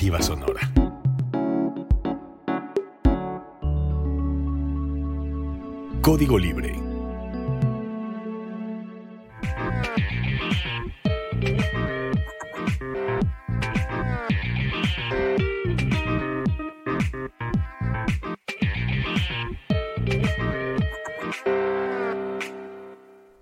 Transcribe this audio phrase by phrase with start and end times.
[0.00, 0.60] Sonora.
[6.00, 6.72] Código Libre.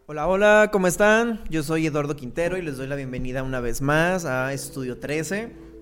[0.06, 1.40] Hola, hola, ¿cómo están?
[1.48, 5.77] Yo soy Eduardo Quintero y les doy la bienvenida una vez más a Estudio 13.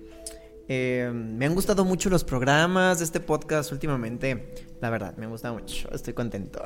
[0.69, 4.53] Eh, me han gustado mucho los programas de este podcast últimamente.
[4.81, 5.89] La verdad, me gusta mucho.
[5.91, 6.61] Estoy contento.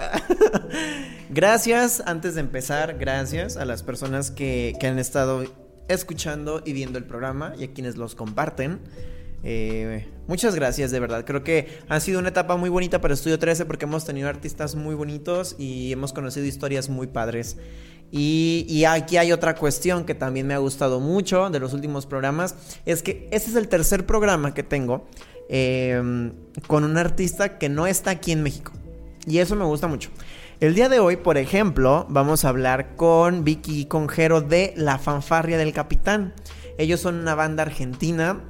[1.29, 5.43] gracias, antes de empezar, gracias a las personas que, que han estado
[5.87, 8.79] escuchando y viendo el programa y a quienes los comparten.
[9.43, 11.25] Eh, muchas gracias, de verdad.
[11.25, 14.75] Creo que ha sido una etapa muy bonita para Estudio 13 porque hemos tenido artistas
[14.75, 17.57] muy bonitos y hemos conocido historias muy padres.
[18.11, 22.55] Y, aquí hay otra cuestión que también me ha gustado mucho de los últimos programas.
[22.85, 25.07] Es que este es el tercer programa que tengo
[25.47, 26.33] em,
[26.67, 28.73] con un artista que no está aquí en México.
[29.25, 30.09] Y eso me gusta mucho.
[30.59, 34.73] El día de hoy, por ejemplo, vamos a hablar con Vicky y con Jero de
[34.75, 36.33] La Fanfarria del Capitán.
[36.77, 38.41] Ellos son una banda argentina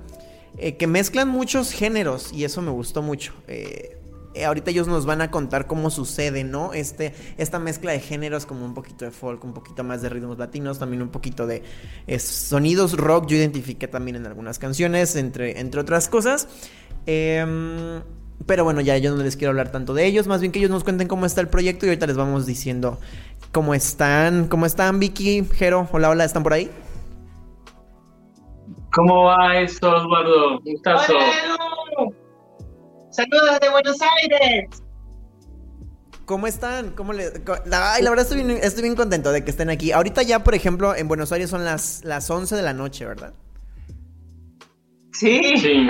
[0.57, 3.33] eh, que mezclan muchos géneros y eso me gustó mucho.
[3.47, 3.97] Eh,
[4.33, 6.73] eh, ahorita ellos nos van a contar cómo sucede, ¿no?
[6.73, 10.37] Este, esta mezcla de géneros como un poquito de folk, un poquito más de ritmos
[10.37, 11.63] latinos, también un poquito de
[12.17, 16.47] sonidos rock, yo identifiqué también en algunas canciones, entre, entre otras cosas.
[17.05, 18.01] Em,
[18.45, 20.71] pero bueno, ya yo no les quiero hablar tanto de ellos, más bien que ellos
[20.71, 22.99] nos cuenten cómo está el proyecto y ahorita les vamos diciendo
[23.51, 26.69] cómo están, cómo están Vicky, Jero, hola, hola, ¿están por ahí?
[28.93, 30.59] ¿Cómo va eso, Eduardo?
[30.59, 31.13] Gustazo.
[33.09, 34.83] Saludos de Buenos Aires.
[36.25, 36.91] ¿Cómo están?
[36.91, 37.25] ¿Cómo le...
[37.73, 39.91] Ay, la verdad estoy bien, estoy bien contento de que estén aquí.
[39.91, 43.33] Ahorita ya, por ejemplo, en Buenos Aires son las, las 11 de la noche, ¿verdad?
[45.13, 45.57] Sí.
[45.57, 45.87] sí.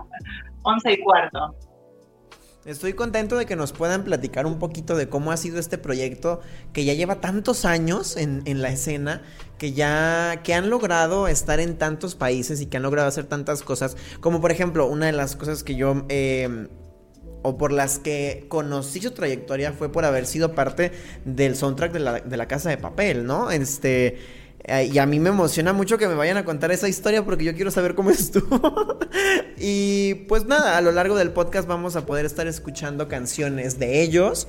[0.62, 1.54] 11 y cuarto.
[2.70, 6.40] Estoy contento de que nos puedan platicar un poquito de cómo ha sido este proyecto
[6.72, 9.22] que ya lleva tantos años en, la escena,
[9.58, 13.64] que ya que han logrado estar en tantos países y que han logrado hacer tantas
[13.64, 16.68] cosas, como por ejemplo una de las cosas que yo em,
[17.42, 20.92] o por las que conocí su trayectoria fue por haber sido parte
[21.24, 23.50] del soundtrack de la, de la Casa de Papel, ¿no?
[23.50, 24.16] Este
[24.66, 27.54] y a mí me emociona mucho que me vayan a contar esa historia porque yo
[27.54, 28.98] quiero saber cómo estuvo.
[29.58, 34.02] y pues nada, a lo largo del podcast vamos a poder estar escuchando canciones de
[34.02, 34.48] ellos.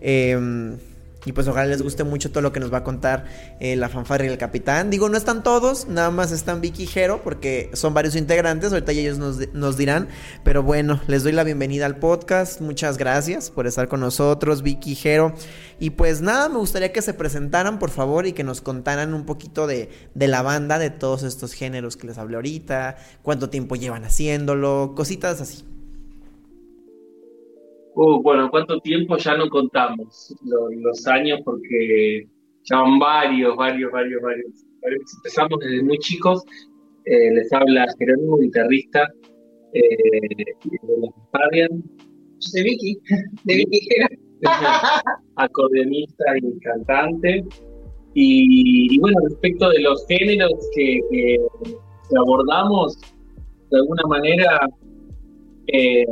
[0.00, 0.76] Eh,
[1.24, 3.24] y pues ojalá les guste mucho todo lo que nos va a contar
[3.60, 4.90] eh, la fanfarria y el capitán.
[4.90, 9.18] Digo, no están todos, nada más están Vicky y porque son varios integrantes, ahorita ellos
[9.18, 10.08] nos, nos, dirán.
[10.44, 12.60] Pero bueno, les doy la bienvenida al podcast.
[12.60, 15.34] Muchas gracias por estar con nosotros, Vicky y.
[15.78, 19.24] Y pues nada, me gustaría que se presentaran, por favor, y que nos contaran un
[19.24, 23.76] poquito de, de la banda, de todos estos géneros que les hablé ahorita, cuánto tiempo
[23.76, 25.71] llevan haciéndolo, cositas así.
[27.94, 31.40] Uh, bueno, ¿cuánto tiempo ya no contamos los, años?
[31.44, 32.26] Porque
[32.64, 34.64] ya van varios, varios, varios, varios.
[35.18, 36.42] Empezamos desde muy chicos.
[37.04, 39.08] Eh, les habla Jerónimo, guitarrista
[39.74, 39.82] eh,
[40.64, 41.82] de la Fabian.
[42.52, 42.98] De Vicky,
[43.44, 43.88] de Vicky
[45.36, 47.44] Acordeonista y cantante.
[48.14, 51.38] Y, bueno, respecto de los géneros que, que,
[52.18, 52.98] abordamos,
[53.70, 54.68] de alguna manera,
[55.68, 56.04] eh,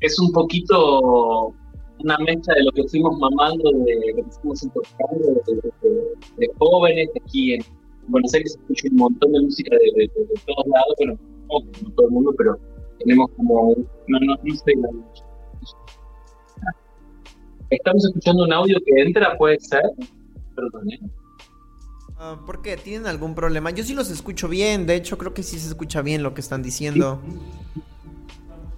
[0.00, 1.54] es un poquito
[2.00, 5.42] una mezcla de lo que fuimos mamando, de lo que fuimos incorporando
[6.36, 7.08] de, jóvenes.
[7.24, 7.62] Aquí en
[8.08, 10.08] Buenos Aires se escucha un montón de música de,
[10.46, 11.18] todos lados, bueno,
[11.82, 12.58] no, todo el mundo, pero
[13.00, 13.74] tenemos como,
[14.06, 14.72] no, no, no sé,
[17.70, 19.82] Estamos escuchando un audio que entra, puede ser.
[20.54, 21.00] Perdón, ¿eh?
[22.16, 22.76] Ah, ¿Por qué?
[22.76, 23.70] ¿Tienen algún problema?
[23.70, 26.40] Yo sí los escucho bien, de hecho creo que sí se escucha bien lo que
[26.40, 27.20] están diciendo.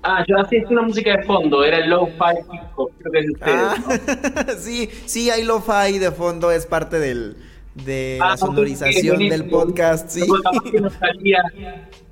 [0.02, 4.46] Ah, yo hacía una música de fondo, era el lo-fi creo que es ustedes, ah,
[4.58, 7.36] sí, sí, hay lo-fi de fondo, es parte del,
[7.74, 10.22] de ah, la sonorización del podcast, sí.
[10.26, 11.42] No, nos salía,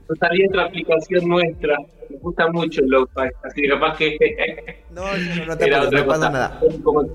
[0.06, 1.78] nos salía otra aplicación nuestra,
[2.10, 4.84] me gusta mucho el lo-fi, así que capaz que...
[4.90, 6.60] no, no, no te pasa, pasa nada.
[6.82, 7.06] Como,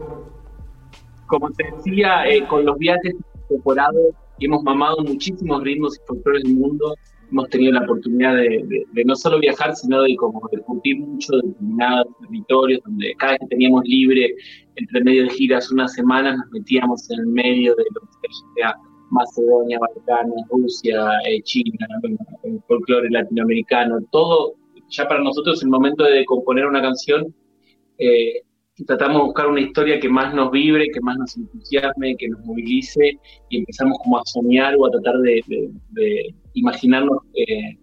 [1.27, 3.13] como te decía, eh, con los viajes
[3.44, 6.95] incorporados, hemos mamado muchísimos ritmos y folclores del mundo,
[7.33, 12.07] hemos tenido la oportunidad de, no solo viajar, sino de como discutir mucho de determinados
[12.21, 14.35] territorios, donde cada vez que teníamos libre,
[14.75, 18.75] entre medio de giras, unas semanas, nos metíamos en el medio de lo que sea
[19.09, 21.88] Macedonia, Balcanes, Rusia, eh, China,
[22.44, 24.53] el folclore latinoamericano, todo,
[24.89, 27.33] ya para nosotros el momento de componer una canción,
[27.97, 28.41] eh,
[28.86, 32.44] tratamos de buscar una historia que más nos vibre, que más nos entusiasme, que nos
[32.45, 33.18] movilice
[33.50, 37.77] y empezamos como a soñar o a tratar de, imaginarnos eh,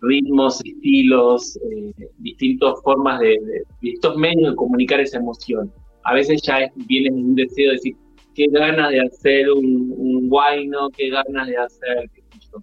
[0.00, 5.72] ritmos, estilos, eh, distintas formas de, de, distintos medios de comunicar esa emoción.
[6.04, 7.96] A veces ya es, viene un deseo de decir,
[8.34, 12.58] qué ganas de hacer un, un guayno, qué ganas de hacer, qué sé yo.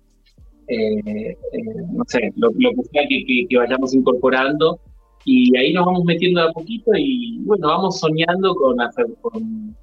[0.68, 1.36] Eh, eh,
[1.92, 4.80] no sé, lo, lo que sea que, que, que, vayamos incorporando
[5.26, 9.76] y ahí nos vamos metiendo de a poquito y bueno, vamos soñando con, hacer, con,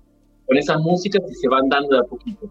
[0.46, 2.50] con esas músicas y se van dando de a poquito.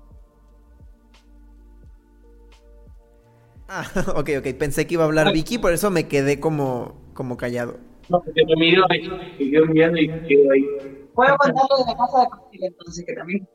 [3.69, 3.85] Ah,
[4.15, 4.47] ok, ok.
[4.57, 7.77] Pensé que iba a hablar Vicky, por eso me quedé como, como callado.
[8.09, 8.99] No, porque me miró, me
[9.37, 10.65] quedó mirando y quedó ahí.
[11.13, 13.47] Puedo contarlo de la casa de Costilla, entonces, que también.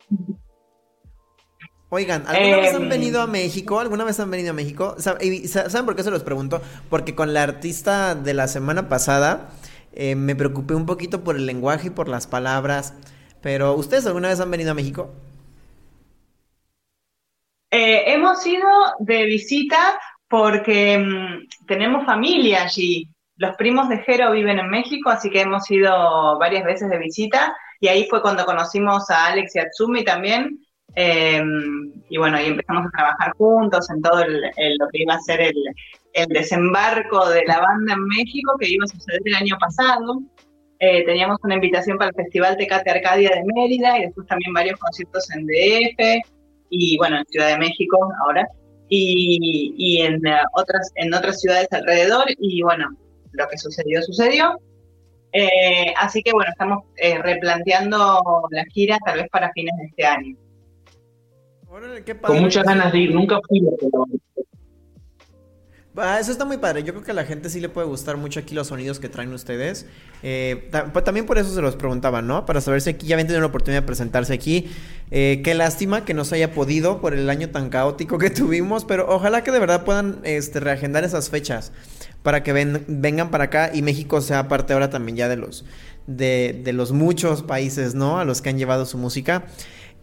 [1.89, 3.81] Oigan, ¿alguna eh, vez han venido a México?
[3.81, 4.97] ¿Alguna vez han venido a México?
[4.99, 6.61] ¿Saben por qué se los pregunto?
[6.91, 9.51] Porque con la artista de la semana pasada
[9.93, 12.95] eh, me preocupé un poquito por el lenguaje y por las palabras.
[13.43, 15.13] Pero, ¿ustedes alguna vez han venido a México?
[17.77, 18.69] Eh, hemos ido
[19.01, 19.99] de visita
[20.29, 23.09] porque mmm, tenemos familia allí.
[23.37, 27.53] Los primos de Jero viven en México, así que hemos ido varias veces de visita.
[27.81, 30.65] Y ahí fue cuando conocimos a Alex y a Tsumi también.
[30.95, 31.43] Eh,
[32.09, 35.57] y bueno, ahí empezamos a trabajar juntos en todo lo que iba a ser el,
[36.13, 40.21] el, desembarco de la banda en México, que iba a suceder el año pasado.
[40.79, 44.79] Eh, teníamos una invitación para el Festival Tecate Arcadia de Mérida y después también varios
[44.79, 46.35] conciertos en DF
[46.77, 48.47] y bueno, en Ciudad de México ahora.
[48.89, 52.27] Y, y en, uh, otras, en otras ciudades alrededor.
[52.39, 52.89] Y bueno,
[53.33, 54.59] lo que sucedió, sucedió.
[55.33, 60.07] Eh, así que bueno, estamos eh, replanteando la gira tal vez para fines de este
[60.07, 60.37] año.
[62.23, 64.05] Con muchas ganas de ir, nunca fui, pero...
[65.97, 66.83] Ah, eso está muy padre.
[66.83, 69.09] Yo creo que a la gente sí le puede gustar mucho aquí los sonidos que
[69.09, 69.87] traen ustedes.
[70.25, 70.69] Eh,
[71.05, 72.45] también por eso se los preguntaba, ¿no?
[72.47, 74.71] Para saber si aquí ya habían tenido la oportunidad de presentarse aquí.
[75.13, 78.85] Eh, qué lástima que no se haya podido por el año tan caótico que tuvimos,
[78.85, 81.71] pero ojalá que de verdad puedan este, reagendar esas fechas
[82.25, 85.65] para que ven, vengan para acá y México sea parte ahora también ya de los,
[86.09, 88.19] de, de los muchos países, ¿no?
[88.19, 89.45] A los que han llevado su música.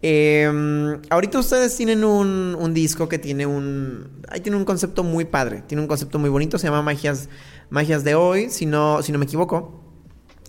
[0.01, 4.21] Eh, ahorita ustedes tienen un, un, disco que tiene un.
[4.29, 5.63] Ahí tiene un concepto muy padre.
[5.67, 6.57] Tiene un concepto muy bonito.
[6.57, 7.29] Se llama Magias,
[7.69, 9.81] Magias de Hoy, si no, si no me equivoco.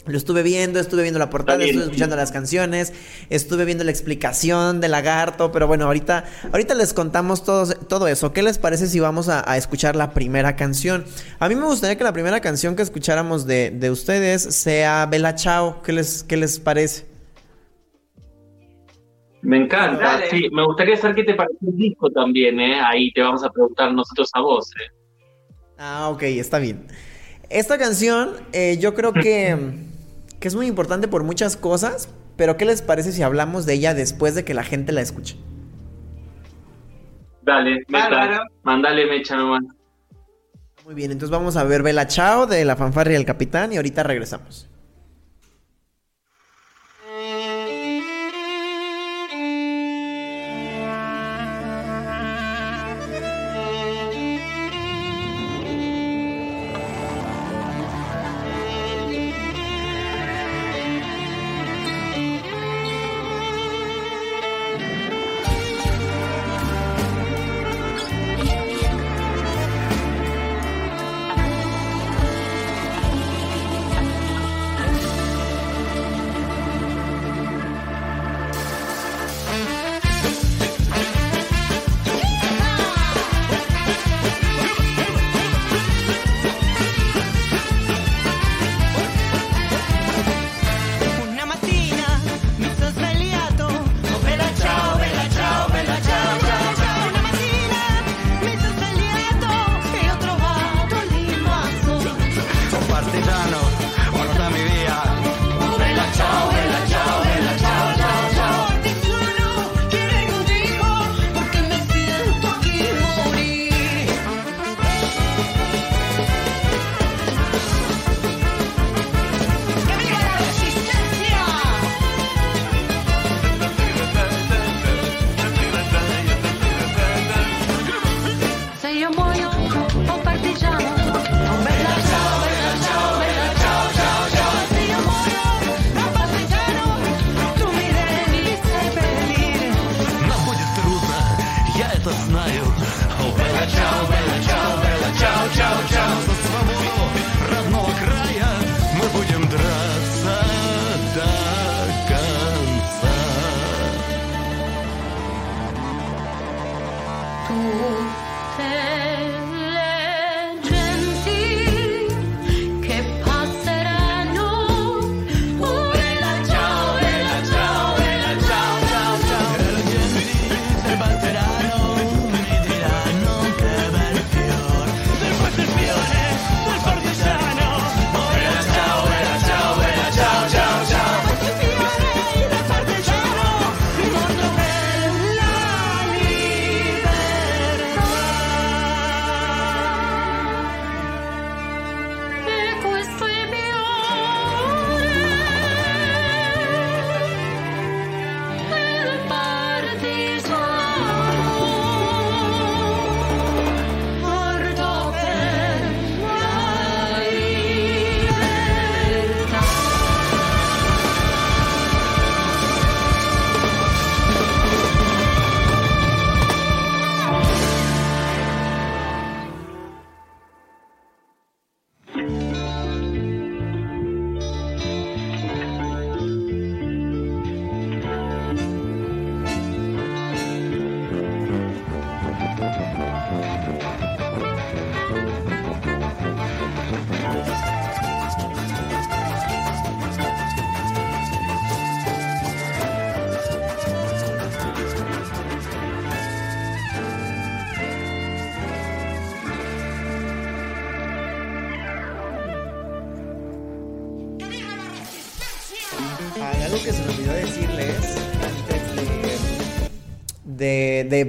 [0.05, 2.93] Lo estuve viendo, estuve viendo la portada, estuve escuchando las canciones,
[3.31, 8.33] estuve viendo la explicación de Lagarto, pero bueno, ahorita, ahorita les contamos todo, todo eso.
[8.33, 11.05] ¿Qué les parece si vamos a, a, escuchar la primera canción?
[11.39, 15.37] A mí me gustaría que la primera canción que escucháramos de, de ustedes sea Bella
[15.37, 15.83] Chao.
[15.83, 17.12] ¿Qué les, qué les parece?
[19.43, 20.31] Me encanta, Dale.
[20.31, 20.49] sí.
[20.53, 22.81] Me gustaría saber qué te pareció el disco también, ¿eh?
[22.81, 24.91] Ahí te vamos a preguntar nosotros a vos, ¿eh?
[25.79, 26.87] Ah, ok, está bien.
[27.51, 29.57] Esta canción, eh, yo creo que,
[30.41, 33.95] que es muy importante por muchas cosas, pero ¿qué les parece si hablamos de ella
[33.95, 35.37] después de que la gente la escuche?
[37.43, 39.63] Dale, mecha, mandale mecha nomás.
[40.85, 44.03] Muy bien, entonces vamos a ver Bella Chao de la fanfarria del capitán y ahorita
[44.03, 44.69] regresamos.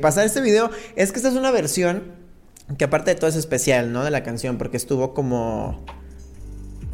[0.04, 2.04] Pasar este video es que esta es una versión
[2.78, 4.04] que aparte de todo es especial, ¿no?
[4.04, 5.84] De la canción, porque estuvo como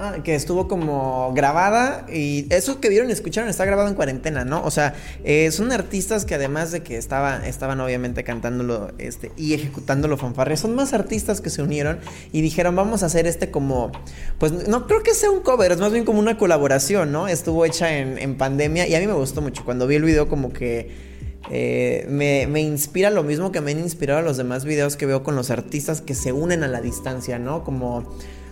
[0.01, 4.63] Ah, que estuvo como grabada y eso que vieron escucharon está grabado en cuarentena, ¿no?
[4.63, 4.93] O sea,
[5.25, 10.55] eh, son artistas que además de que estaban, estaban obviamente cantándolo este, y ejecutándolo fanfarre,
[10.55, 11.99] son más artistas que se unieron
[12.31, 13.91] y dijeron vamos a hacer este como,
[14.37, 17.27] pues no creo que sea un cover, es más bien como una colaboración, ¿no?
[17.27, 19.65] Estuvo hecha en, pandemia y a mí me gustó mucho.
[19.65, 21.08] Cuando vi el video como que
[21.49, 25.23] eh, me, me, inspira lo mismo que me han inspirado los demás videos que veo
[25.23, 27.63] con los artistas que se unen a la distancia, ¿no?
[27.63, 28.05] Como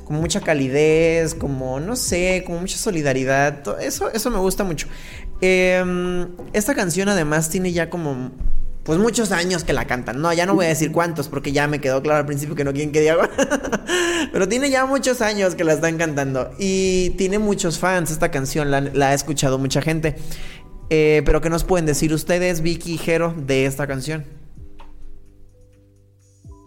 [0.07, 3.81] como mucha calidez, como, no sé, como mucha solidaridad.
[3.81, 4.87] Eso, eso me gusta mucho.
[5.41, 8.31] Em, esta canción además tiene ya como
[8.83, 10.21] pues muchos años que la cantan.
[10.21, 12.63] No, ya no voy a decir cuántos porque ya me quedó claro al principio que
[12.63, 13.29] no quieren que diga.
[14.31, 16.51] Pero tiene ya muchos años que la están cantando.
[16.57, 20.15] Y tiene muchos fans esta canción, la, ha escuchado mucha gente.
[20.89, 24.25] Eh, pero ¿qué nos pueden decir ustedes, Vicky y Jero, de esta canción?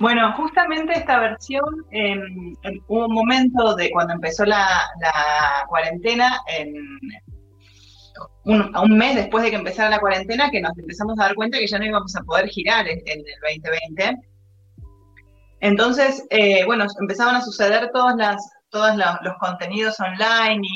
[0.00, 2.54] Bueno, justamente esta versión, em,
[2.88, 4.66] hubo un momento de cuando empezó la,
[5.68, 6.74] cuarentena, en
[8.44, 11.66] un, mes después de que empezara la cuarentena, que nos empezamos a dar cuenta que
[11.66, 14.16] ya no íbamos a poder girar en, el 2020.
[15.60, 18.14] Entonces, eh, bueno, empezaban a suceder todos,
[18.70, 20.66] todos los, contenidos online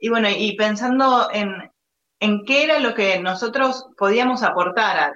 [0.00, 1.70] y, bueno, y pensando en,
[2.20, 5.14] en qué era lo que nosotros podíamos aportar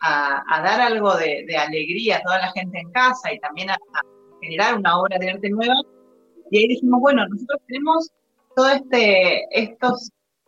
[0.00, 3.78] a dar algo de, alegría a toda la gente en casa y también a,
[4.40, 5.74] generar una obra de arte nueva.
[6.50, 8.10] Y ahí dijimos, bueno, nosotros tenemos
[8.54, 9.46] todo este,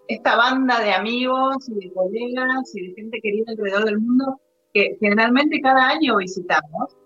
[0.08, 4.40] esta banda de amigos y de colegas y de gente querida alrededor del mundo
[4.72, 6.96] que generalmente cada año visitamos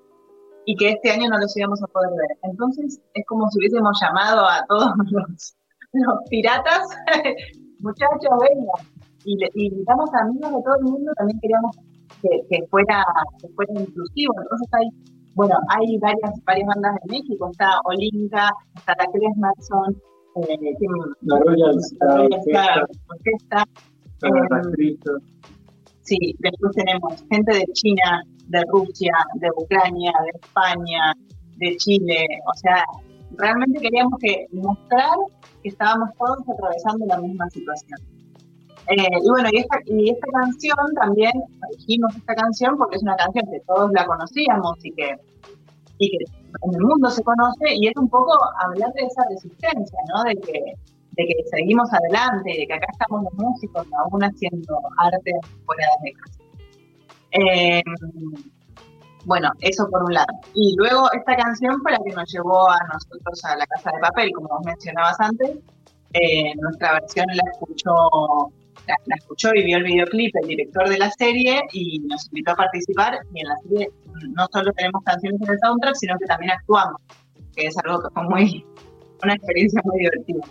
[0.67, 2.39] y que este año no los íbamos a poder ver.
[2.43, 5.55] Entonces es como si hubiésemos llamado a todos los,
[6.29, 6.83] piratas,
[7.85, 8.81] muchachos, vengan.
[9.25, 11.76] Y, y invitamos a amigos de todo el mundo, también queríamos
[12.49, 13.05] que, fuera,
[13.41, 14.35] que fuera inclusivo.
[14.43, 14.88] Entonces hay,
[15.35, 19.97] bueno, hay varias, varias bandas de México, está Olinka, está la Cresmerson,
[20.37, 20.75] eh,
[21.23, 23.64] la Royal Star Orquesta.
[24.23, 24.97] Eh,
[26.03, 31.14] sí, después tenemos gente de China, de Rusia, de Ucrania, de España,
[31.57, 32.85] de Chile, o sea,
[33.38, 35.17] realmente queríamos que mostrar
[35.68, 38.00] estábamos todos atravesando la misma situación.
[38.88, 41.33] Eh, y bueno, y esta, y esta canción también,
[41.71, 45.16] elegimos esta canción porque es una canción que todos la conocíamos y que,
[45.99, 46.25] y que
[46.62, 50.23] en el mundo se conoce, y es un poco hablar de esa resistencia, ¿no?
[50.25, 50.75] De que,
[51.12, 55.33] de que seguimos adelante, de que acá estamos los músicos aún haciendo arte
[55.64, 56.44] fuera de casa.
[57.33, 57.83] Eh,
[59.25, 60.26] bueno, eso por un lado.
[60.54, 64.00] Y luego esta canción fue la que nos llevó a nosotros a la Casa de
[64.00, 65.59] Papel, como vos mencionabas antes.
[66.12, 67.93] Eh, nuestra versión la escuchó
[68.87, 72.57] la, escuchó y vio el videoclip el director de la serie y nos invitó a
[72.57, 73.90] participar y en la serie
[74.37, 77.00] no solo tenemos canciones en el soundtrack, sino que también actuamos,
[77.57, 78.64] que es algo que fue muy,
[79.23, 80.45] una experiencia muy divertida.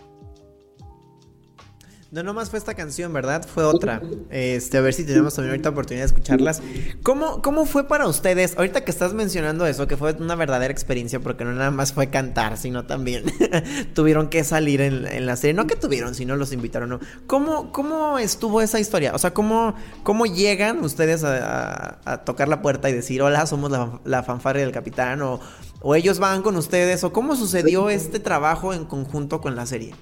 [2.14, 3.44] No nomás fue esta canción, ¿verdad?
[3.44, 4.00] Fue otra.
[4.30, 6.62] Este, a ver si tenemos también ahorita oportunidad de escucharlas.
[7.02, 8.56] ¿Cómo, ¿Cómo fue para ustedes?
[8.56, 12.12] Ahorita que estás mencionando eso, que fue una verdadera experiencia, porque no nada más fue
[12.12, 13.24] cantar, sino también
[13.96, 15.56] tuvieron que salir en, la serie.
[15.56, 16.90] No que tuvieron, sino los invitaron.
[16.90, 17.00] ¿no?
[17.26, 19.16] ¿Cómo, ¿Cómo estuvo esa historia?
[19.16, 24.00] O sea, ¿cómo, cómo llegan ustedes a, tocar la puerta y decir, hola, somos la,
[24.04, 25.24] la fanfarria del capitán?
[25.24, 25.40] O,
[25.82, 27.04] ¿O ellos van con ustedes?
[27.04, 29.96] ¿O cómo sucedió este trabajo en conjunto con la serie?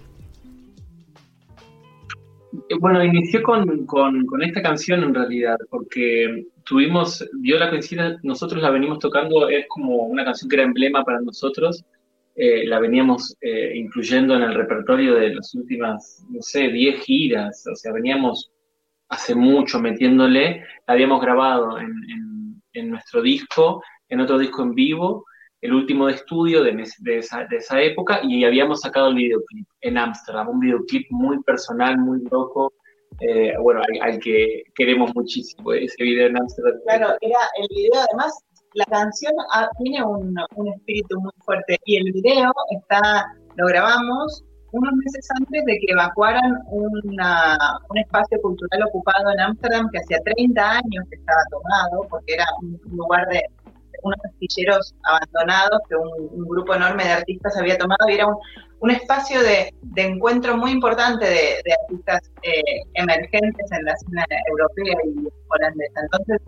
[2.70, 8.62] Eh, bueno, inició con, con, esta canción en realidad, porque tuvimos, dio la coincidencia, nosotros
[8.62, 11.84] la venimos tocando, es como una canción que era emblema para nosotros,
[12.36, 17.66] eh, la veníamos eh, incluyendo en el repertorio de las últimas, no sé, 10 giras,
[17.72, 18.52] o sea, veníamos
[19.10, 21.94] hace mucho metiéndole, la habíamos grabado en,
[22.74, 25.26] en nuestro disco, en otro disco en vivo,
[25.62, 26.84] el último de estudio de,
[27.18, 32.74] esa, época y habíamos sacado el videoclip en Ámsterdam, un videoclip muy personal, muy loco,
[33.20, 36.74] eh, bueno, al, que queremos muchísimo, ese video en Ámsterdam.
[36.86, 38.34] Claro, era el video, además,
[38.74, 40.36] la canción ah, tiene un,
[40.76, 43.28] espíritu muy fuerte y el video está,
[43.58, 47.58] lo grabamos unos meses antes de que evacuaran una,
[47.90, 52.46] un espacio cultural ocupado en Ámsterdam que hacía 30 años que estaba tomado, porque era
[52.62, 53.44] un lugar de
[54.04, 58.28] unos astilleros abandonados que un, grupo enorme de artistas había tomado y era
[58.80, 65.28] un, espacio de, encuentro muy importante de, artistas eh, emergentes en la escena europea y
[65.50, 66.02] holandesa.
[66.02, 66.42] Entonces,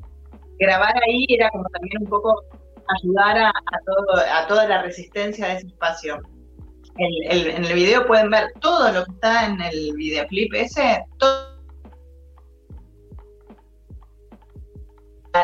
[0.59, 2.43] grabar ahí era como también un poco
[2.99, 3.51] ayudar a,
[3.85, 6.19] todo, a toda la resistencia de ese espacio.
[6.97, 11.52] en el video pueden ver todo lo que está en el videoclip ese, todo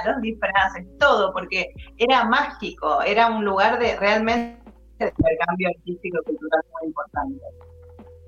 [0.05, 4.60] los disfraces, todo, porque era mágico, era un lugar de realmente
[5.00, 7.41] de intercambio artístico y cultural muy importante.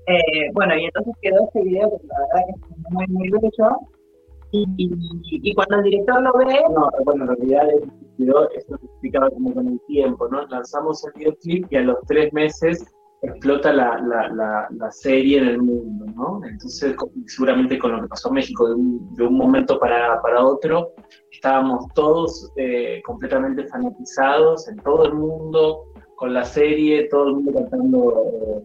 [0.06, 3.76] Eh, bueno, y entonces quedó ese video que la verdad que es muy, muy bello.
[4.54, 6.60] Y, y, cuando el director lo ve.
[6.74, 7.68] No, bueno, en realidad
[8.18, 10.46] quedó, eso se explicaba como con el tiempo, ¿no?
[10.48, 12.84] Lanzamos el videoclip y a los tres meses
[13.22, 16.40] explota la, la, la, serie en el mundo, ¿no?
[16.44, 16.94] Entonces,
[17.26, 20.92] seguramente con lo que pasó en México, de un, de un momento para, para, otro,
[21.42, 27.52] estábamos todos eh, completamente fanatizados en todo el mundo, con la serie, todo el mundo
[27.54, 28.62] cantando eh,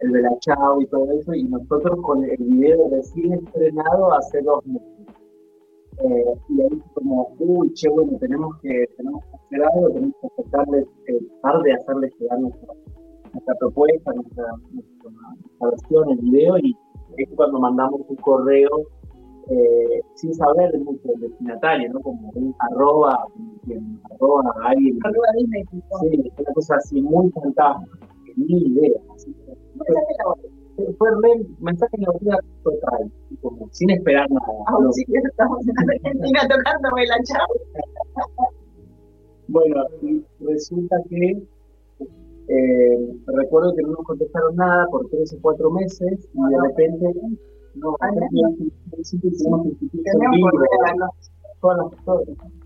[0.00, 4.62] el Bella Chao y todo eso, y nosotros con el video recién estrenado hace dos
[4.66, 5.06] meses.
[6.04, 10.26] Eh, y ahí como, uy, che, bueno, tenemos que, tenemos que hacer algo, tenemos que
[10.26, 10.86] aceptarles,
[11.40, 12.74] tratar de hacerles llegar nuestra
[13.32, 16.76] nuestra propuesta, nuestra, nuestra, versión, el video, y
[17.16, 18.68] es cuando mandamos un correo
[19.50, 22.00] eh, sin saber mucho del destinatario, ¿no?
[22.00, 23.26] Como un arroba,
[24.10, 24.98] arroba a alguien.
[25.04, 25.64] Arroba Disney.
[26.00, 27.96] Sí, una cosa así muy fantástica,
[28.36, 29.00] ni idea.
[29.14, 29.34] Así,
[30.98, 34.46] fue re mensaje en la total, como sin esperar nada.
[34.66, 37.46] Ah, sí, estamos en Argentina tocando la chao.
[39.48, 41.42] bueno, y resulta que
[42.48, 47.12] eh, recuerdo que no nos contestaron nada por tres o cuatro meses y de repente,
[47.80, 47.96] no,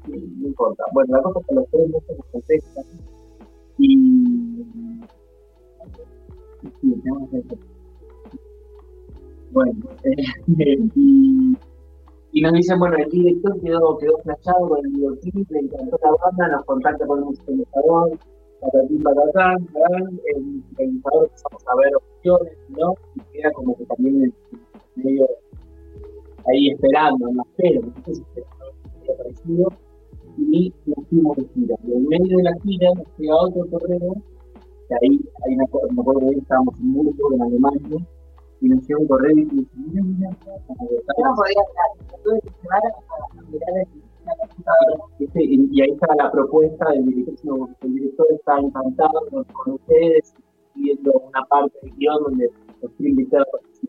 [0.07, 0.85] no importa.
[0.93, 2.85] Bueno, la cosa es que los tres meses nos contestan.
[3.79, 4.65] Y,
[6.81, 7.43] sí, tenemos que
[9.53, 9.73] bueno,
[10.05, 10.15] eh,
[10.95, 11.57] y,
[12.33, 16.11] y, nos dicen, bueno, el director quedó, quedó flashado con el videoclip, le encantó la
[16.25, 18.19] banda, nos contacta con el musicalizador,
[18.61, 19.69] patatín, patatán,
[20.35, 22.95] el realizador empezamos a ver opciones, ¿no?
[23.17, 24.35] Y queda como que también
[24.97, 25.27] medio
[26.47, 28.23] ahí esperando, en la espera, no sé si
[30.39, 31.77] y nos fuimos de gira.
[31.85, 34.15] Y en medio de la gira nos llega otro correo,
[34.89, 38.07] que ahí, ahí me acuerdo, que estábamos en Murgo, en Alemania,
[38.61, 40.31] y nos llega un correo y dice, mira, mira,
[45.35, 50.35] el y, ahí está la propuesta del director, el director está encantado con, ustedes,
[50.75, 52.51] viendo una parte del guion donde
[52.81, 53.27] los quiere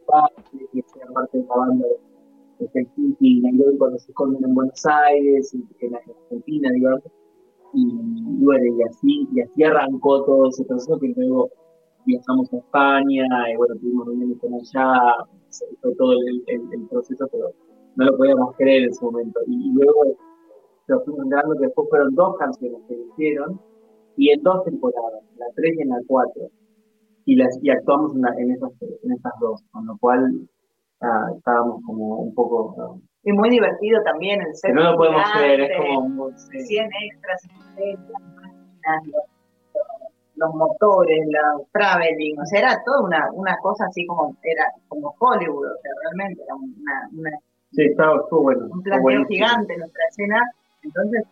[0.05, 1.85] participar, que sean parte de la banda
[2.59, 7.03] de Helsinki y Nairobi cuando se esconden en Buenos Aires, y en Argentina, digamos.
[7.73, 11.49] Y, bueno, y así, y así arrancó todo ese proceso que luego
[12.05, 15.25] viajamos a España, y bueno, tuvimos reuniones con allá,
[15.81, 17.51] fue todo el, el proceso, pero
[17.95, 19.39] no lo podíamos creer en ese momento.
[19.47, 20.17] Y, luego
[20.87, 23.59] se fuimos enterando que después fueron dos canciones que hicieron
[24.17, 26.49] y en dos temporadas, la 3 y en la 4.
[27.25, 30.47] Y, las, y actuamos en, en, esas, en esas dos, con lo cual
[31.01, 32.75] ah, estábamos como un poco...
[32.79, 34.73] Ah, y muy divertido también el set.
[34.73, 36.29] no lo podemos creer, es como...
[36.31, 37.47] 100 extras,
[39.05, 39.23] los,
[40.35, 45.15] los motores, la traveling, o sea, era toda una, una cosa así como, era como
[45.19, 47.31] Hollywood, o sea, realmente era una, una
[47.73, 48.67] Sí, estaba, estuvo bueno.
[48.71, 50.39] Un planteo gigante nuestra escena,
[50.83, 51.23] entonces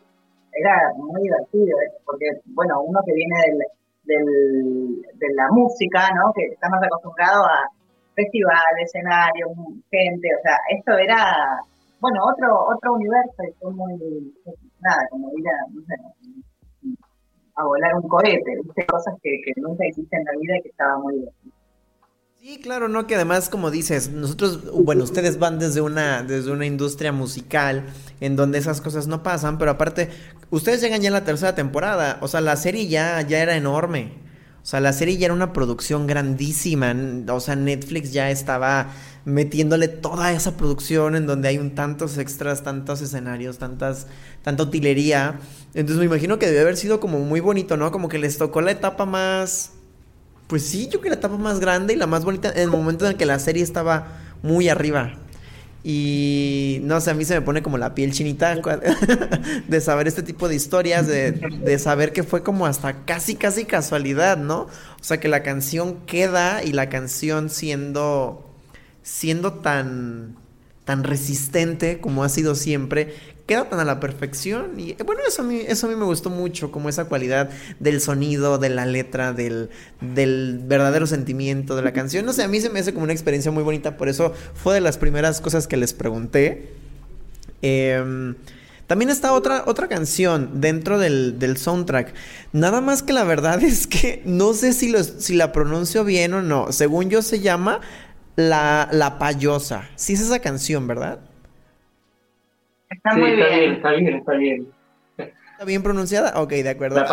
[0.53, 1.91] era muy divertido, ¿eh?
[2.03, 3.61] porque, bueno, uno que viene del,
[4.03, 6.31] del, de la música, ¿no?
[6.33, 7.67] Que está más acostumbrado a
[8.15, 9.51] festivales, escenarios,
[9.89, 11.63] gente, o sea, esto era,
[11.99, 14.33] bueno, otro otro universo y fue muy,
[14.81, 15.95] nada, como ir a, no sé,
[17.55, 18.85] a volar un cohete, ¿viste?
[18.87, 21.60] cosas que, nunca existen en la vida y que estaba muy divertido.
[22.43, 26.65] Sí, claro, no, que además, como dices, nosotros, bueno, ustedes van desde una, desde una
[26.65, 27.85] industria musical
[28.19, 30.09] en donde esas cosas no pasan, pero aparte,
[30.49, 34.13] ustedes llegan ya en la tercera temporada, o sea, la serie ya, ya era enorme.
[34.63, 36.95] O sea, la serie ya era una producción grandísima.
[37.29, 38.89] O sea, Netflix ya estaba
[39.23, 44.07] metiéndole toda esa producción en donde hay un tantos extras, tantos escenarios, tantas,
[44.41, 45.39] tanta utilería.
[45.75, 47.91] Entonces me imagino que debe haber sido como muy bonito, ¿no?
[47.91, 49.73] Como que les tocó la etapa más
[50.51, 53.09] pues sí, yo que la etapa más grande y la más bonita en el momento
[53.09, 55.13] en que la serie estaba muy arriba.
[55.81, 58.57] Y no sé, a mí se me pone como la piel chinita
[59.69, 63.63] de saber este tipo de historias, de, de, saber que fue como hasta casi, casi
[63.63, 64.63] casualidad, ¿no?
[64.63, 68.45] O sea, que la canción queda y la canción siendo,
[69.03, 70.35] siendo tan,
[70.83, 73.15] tan resistente como ha sido siempre,
[73.51, 74.79] queda tan a la perfección.
[74.79, 77.49] Y bueno, eso a mí, eso a mí me gustó mucho, como esa cualidad
[77.81, 82.25] del sonido, de la letra, del, del verdadero sentimiento de la canción.
[82.25, 84.73] No sé, a mí se me hace como una experiencia muy bonita, por eso fue
[84.73, 86.71] de las primeras cosas que les pregunté.
[87.61, 88.33] Eh,
[88.87, 92.13] También está otra, otra canción dentro del, del soundtrack.
[92.53, 96.33] Nada más que la verdad es que no sé si, lo, si la pronuncio bien
[96.33, 96.71] o no.
[96.71, 97.81] Según yo se llama
[98.37, 99.91] La, la Payosa.
[99.95, 101.19] Sí es esa canción, ¿verdad?
[102.91, 103.73] Está muy está bien.
[103.73, 104.67] Está bien, está bien.
[105.17, 106.41] ¿Está bien pronunciada?
[106.41, 106.97] Ok, de acuerdo.
[106.97, 107.07] La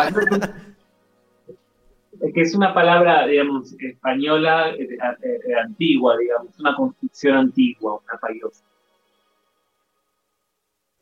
[2.21, 7.99] es que es una palabra, digamos, española eh, eh, eh, antigua, digamos, una construcción antigua,
[8.05, 8.63] una payosa.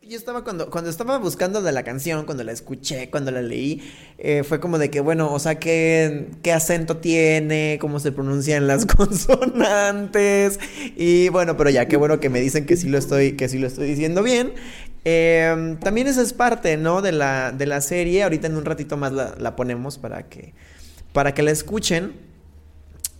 [0.09, 3.81] Yo estaba cuando, cuando estaba buscando de la canción, cuando la escuché, cuando la leí,
[4.17, 8.67] eh, fue como de que, bueno, o sea, ¿qué, qué acento tiene, cómo se pronuncian
[8.67, 10.61] las consonantes.
[10.95, 13.57] Y bueno, pero ya, qué bueno que me dicen que sí lo estoy, que sí
[13.57, 14.53] lo estoy diciendo bien.
[15.03, 17.01] Eh, también esa es parte, ¿no?
[17.01, 18.23] De la, de la serie.
[18.23, 20.53] Ahorita en un ratito más la, la ponemos para que,
[21.11, 22.26] para que la escuchen.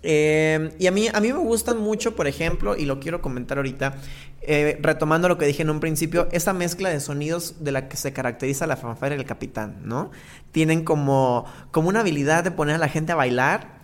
[0.09, 3.57] Eh, y a mí, a mí me gustan mucho, por ejemplo, y lo quiero comentar
[3.57, 3.95] ahorita,
[4.41, 7.97] eh, retomando lo que dije en un principio, esa mezcla de sonidos de la que
[7.97, 10.11] se caracteriza la fanfarria del capitán, ¿no?
[10.53, 13.79] Tienen como, como una habilidad de poner a la gente a bailar,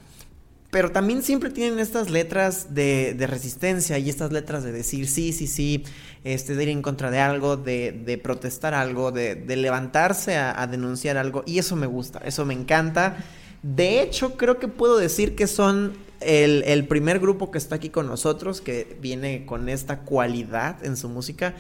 [0.72, 5.34] pero también siempre tienen estas letras de, de resistencia y estas letras de decir sí,
[5.34, 5.84] sí, sí,
[6.24, 10.66] este, de ir en contra de algo, de, de protestar algo, de, de levantarse a
[10.68, 13.18] denunciar algo, y eso me gusta, eso me encanta.
[13.62, 15.94] De hecho, creo que puedo decir que son
[16.26, 21.10] el, primer grupo que está aquí con nosotros, que viene con esta cualidad en su
[21.10, 21.54] música.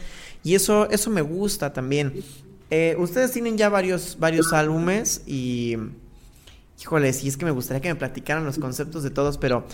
[0.43, 2.13] Y eso, eso me gusta también.
[2.69, 5.77] Eh, ustedes tienen ya varios, varios álbumes y...
[6.81, 9.65] Híjole, sí, es que me gustaría que me platicaran los conceptos de todos, pero...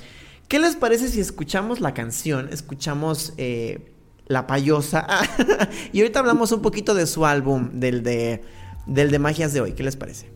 [0.49, 2.49] ¿Qué les parece si escuchamos la canción?
[2.51, 3.93] Escuchamos eh,
[4.25, 5.07] La Payosa.
[5.93, 8.41] y ahorita hablamos un poquito de su álbum, del de,
[8.87, 9.73] del de Magias de hoy.
[9.73, 10.31] ¿Qué les parece?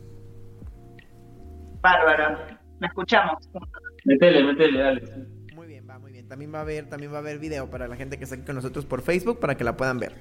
[1.82, 2.38] Bárbaro.
[2.80, 3.50] La escuchamos.
[4.06, 5.04] Métele, métele, dale.
[5.56, 6.28] Muy bien, va muy bien.
[6.28, 8.46] También va a haber, también va a haber video para la gente que está aquí
[8.46, 10.14] con nosotros por Facebook para que la puedan ver.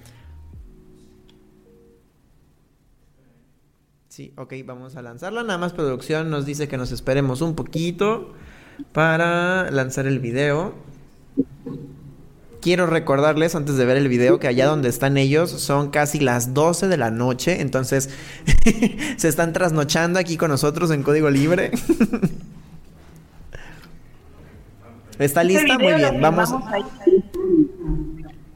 [4.08, 5.42] Sí, ok, vamos a lanzarla.
[5.42, 8.34] Nada más producción nos dice que nos esperemos un poquito
[8.92, 10.74] para lanzar el video.
[12.60, 16.54] Quiero recordarles antes de ver el video que allá donde están ellos son casi las
[16.54, 18.10] 12 de la noche, entonces
[19.16, 21.72] se están trasnochando aquí con nosotros en código libre.
[25.18, 25.78] ¿Está lista?
[25.78, 26.52] Muy bien, vamos.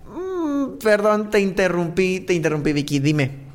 [0.09, 3.47] Mm, perdón, te interrumpí, te interrumpí, Vicky, dime.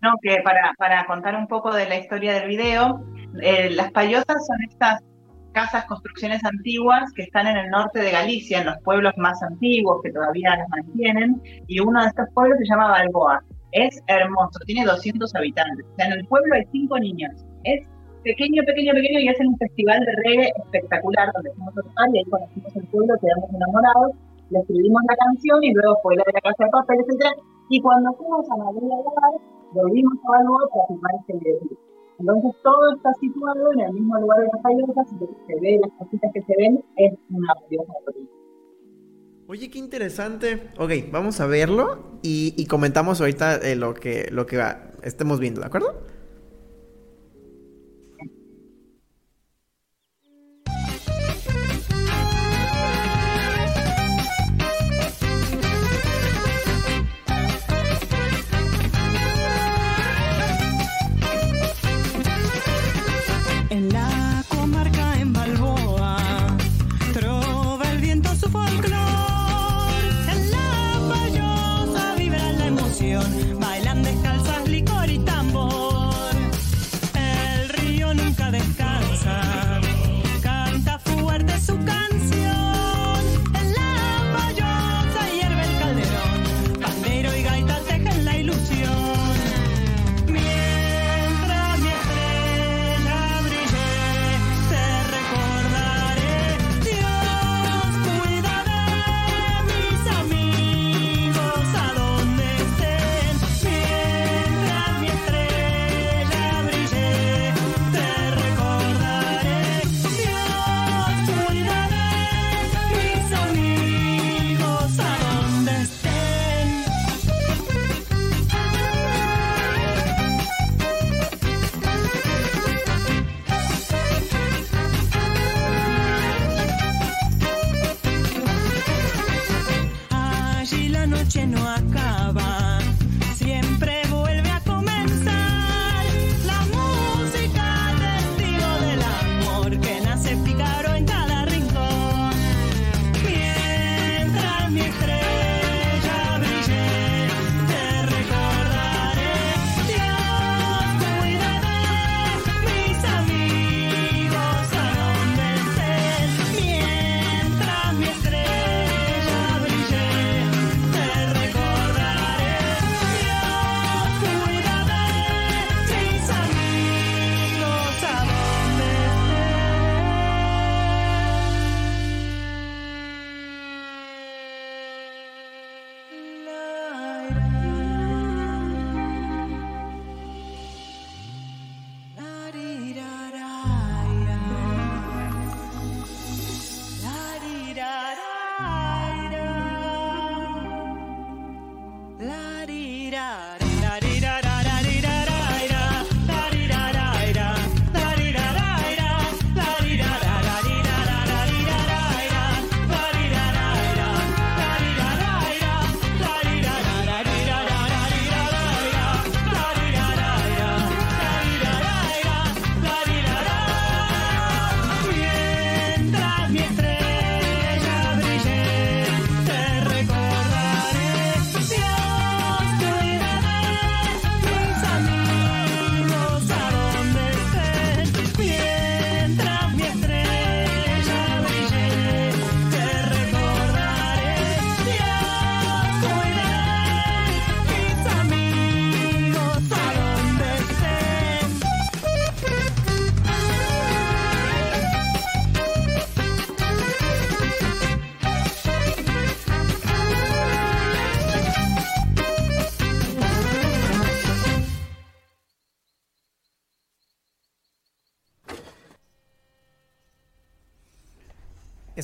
[0.00, 3.04] No, que para, para contar un poco de la historia del video,
[3.40, 5.00] eh, las payosas son estas
[5.52, 10.02] casas, construcciones antiguas que están en el norte de Galicia, en los pueblos más antiguos
[10.02, 13.42] que todavía las mantienen, y uno de estos pueblos se llama Balboa.
[13.70, 15.86] Es hermoso, tiene 200 habitantes.
[15.92, 17.32] O sea, en el pueblo hay cinco niños.
[17.64, 17.86] Es
[18.22, 22.24] pequeño, pequeño, pequeño y hacen un festival de reggae espectacular donde fuimos a y ahí
[22.24, 24.12] conocimos el pueblo, quedamos enamorados,
[24.50, 27.26] le escribimos la canción y luego fue la de la casa de papel, etc.
[27.70, 29.34] Y cuando fuimos a Madrid a grabar,
[29.72, 31.78] volvimos a Balboa para filmar este videoclip.
[32.18, 35.80] Entonces todo está situado en el mismo lugar de las payosas y que se ve,
[35.82, 37.92] las cositas que se ven, es una payosa
[39.48, 40.70] Oye, qué interesante.
[40.78, 44.62] Ok, vamos a verlo y, y comentamos ahorita eh, lo que, lo que
[45.02, 46.04] estemos viendo, ¿de acuerdo?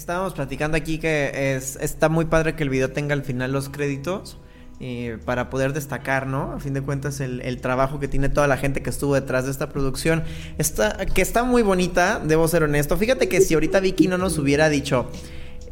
[0.08, 3.68] Estábamos platicando aquí que es, está muy padre que el video tenga al final los
[3.68, 4.38] créditos
[4.80, 6.52] eh, para poder destacar, ¿no?
[6.54, 9.44] A fin de cuentas el, el trabajo que tiene toda la gente que estuvo detrás
[9.44, 10.24] de esta producción.
[10.56, 12.96] Está, que está muy bonita, debo ser honesto.
[12.96, 15.10] Fíjate que si ahorita Vicky no nos hubiera dicho,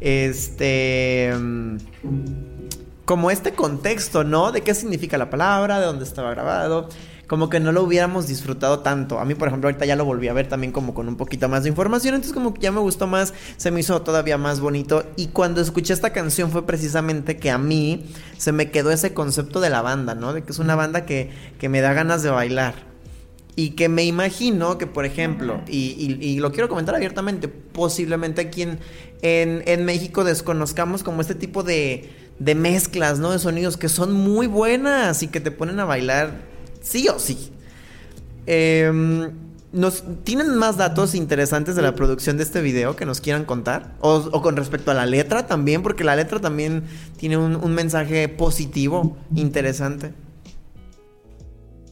[0.01, 1.33] este...
[1.35, 1.77] mm,
[3.05, 4.51] Como este contexto, ¿no?
[4.51, 6.89] De qué significa la palabra, de dónde estaba grabado.
[7.27, 9.19] Como que no lo hubiéramos disfrutado tanto.
[9.19, 11.49] A mí, por ejemplo, ahorita ya lo volví a ver también como con un poquito
[11.49, 12.15] más de información.
[12.15, 15.03] Entonces como que ya me gustó más, se me hizo todavía más bonito.
[15.17, 18.05] Y cuando escuché esta canción fue precisamente que a mí
[18.37, 20.31] se me quedó ese concepto de la banda, ¿no?
[20.31, 22.75] De que es una banda que, que me da ganas de bailar.
[23.57, 28.39] Y que me imagino que, por ejemplo, y, y- y lo quiero comentar abiertamente, posiblemente
[28.41, 28.79] aquí en,
[29.21, 32.09] en, en México desconozcamos como este tipo de,
[32.39, 33.31] de mezclas, ¿no?
[33.31, 36.55] De sonidos que son muy buenas y que te ponen a bailar
[36.87, 37.51] sí o sí.
[38.45, 39.31] Em,
[39.73, 43.91] nos, ¿Tienen más datos interesantes de la producción de este video que nos quieran contar?
[43.99, 46.83] O, o con respecto a la letra también, porque la letra también
[47.17, 50.13] tiene un, un mensaje positivo, interesante.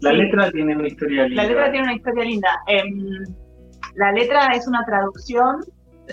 [0.01, 1.43] La letra tiene una historia linda.
[1.43, 2.49] La letra tiene una historia linda.
[2.67, 3.23] Em,
[3.95, 5.61] la letra es una traducción,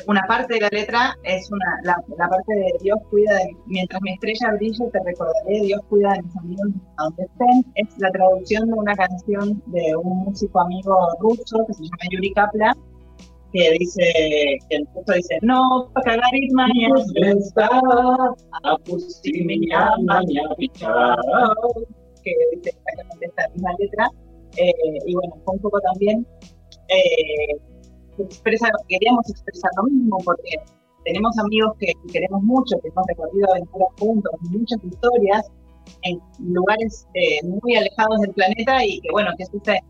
[0.06, 4.12] una parte de la letra es una, la, parte de Dios cuida de, mientras mi
[4.12, 7.72] estrella brille te recordaré, Dios cuida de mis amigos donde estén.
[7.74, 12.32] Es la traducción de una canción de un músico amigo ruso que se llama Yuri
[12.32, 12.74] Kaplan,
[13.52, 14.02] que dice,
[14.68, 16.94] que el texto dice, no, cagar y mañana
[22.24, 24.08] que dice exactamente esta misma letra.
[24.56, 24.72] Eh,
[25.06, 26.26] y bueno, fue un poco también
[26.88, 27.56] eh,
[28.18, 30.56] expresa, queríamos expresar lo mismo porque
[31.04, 35.50] tenemos amigos que queremos mucho, que hemos recorrido aventuras juntos, muchas historias
[36.02, 36.20] en
[36.54, 39.80] lugares eh, muy alejados del planeta y que bueno, que es, esa-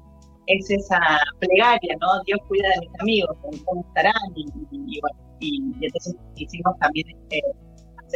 [0.47, 0.99] es esa
[1.39, 2.09] plegaria, ¿no?
[2.27, 7.41] Dios cuida de mis amigos, cómo estarán y, y- bueno, y, entonces quisimos también eh,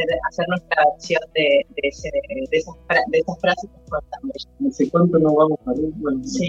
[0.02, 2.10] hacer, hacer nuestra versión de, de, ese-
[2.50, 2.74] de esas,
[3.10, 4.48] de esas frases que fueron tan bellas.
[4.60, 5.90] No sé cuánto nos vamos a ver.
[5.96, 6.48] Bueno, Sí.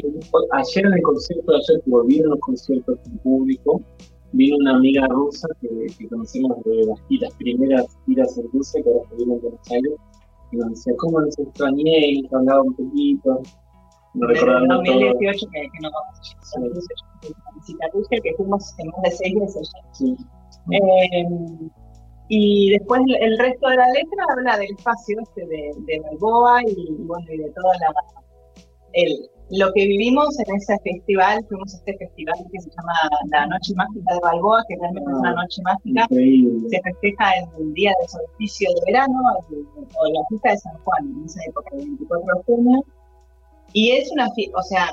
[0.54, 3.82] Ayer en el concierto, ayer que volvieron los conciertos en público,
[4.34, 8.90] vino una amiga rusa que, que conocemos de las, giras, primeras giras en Rusia, que
[8.90, 9.94] ahora estuvieron en Buenos Aires,
[10.52, 12.08] y nos decía, ¿cómo nos extrañé?
[12.12, 13.42] Y nos hablaba un poquito,
[14.14, 14.94] Desde recordando todo.
[14.94, 16.60] 2018 que, que no vamos a
[17.60, 19.94] visitar Rusia, que fuimos en más de seis ya.
[19.94, 20.16] Sí.
[20.72, 21.24] Eh,
[22.30, 26.94] y después el, resto de la letra habla del espacio este de, de Balboa y,
[27.00, 27.94] bueno, y de toda la
[28.94, 32.94] el, lo que vivimos en ese festival, fuimos a este festival que se llama
[33.32, 36.70] La Noche Mágica de Balboa, que realmente es una noche mágica, Increíble.
[36.70, 39.20] se festeja el día del solsticio de verano
[39.52, 42.84] el- o la fiesta de San Juan, en esa época, el 24 de junio.
[43.74, 44.90] Y es una fiesta, o sea,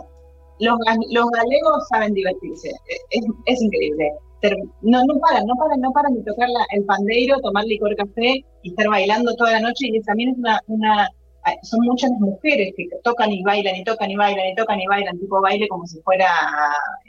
[0.61, 0.79] los,
[1.11, 2.71] los galegos saben divertirse,
[3.11, 4.13] es, es increíble.
[4.83, 8.71] No, no paran, no paran, no paran de tocar el pandeiro, tomar licor café y
[8.71, 9.89] estar bailando toda la noche.
[9.89, 11.09] Y también es una, una,
[11.63, 15.19] son muchas mujeres que tocan y bailan y tocan y bailan y tocan y bailan,
[15.19, 16.29] tipo baile como si fuera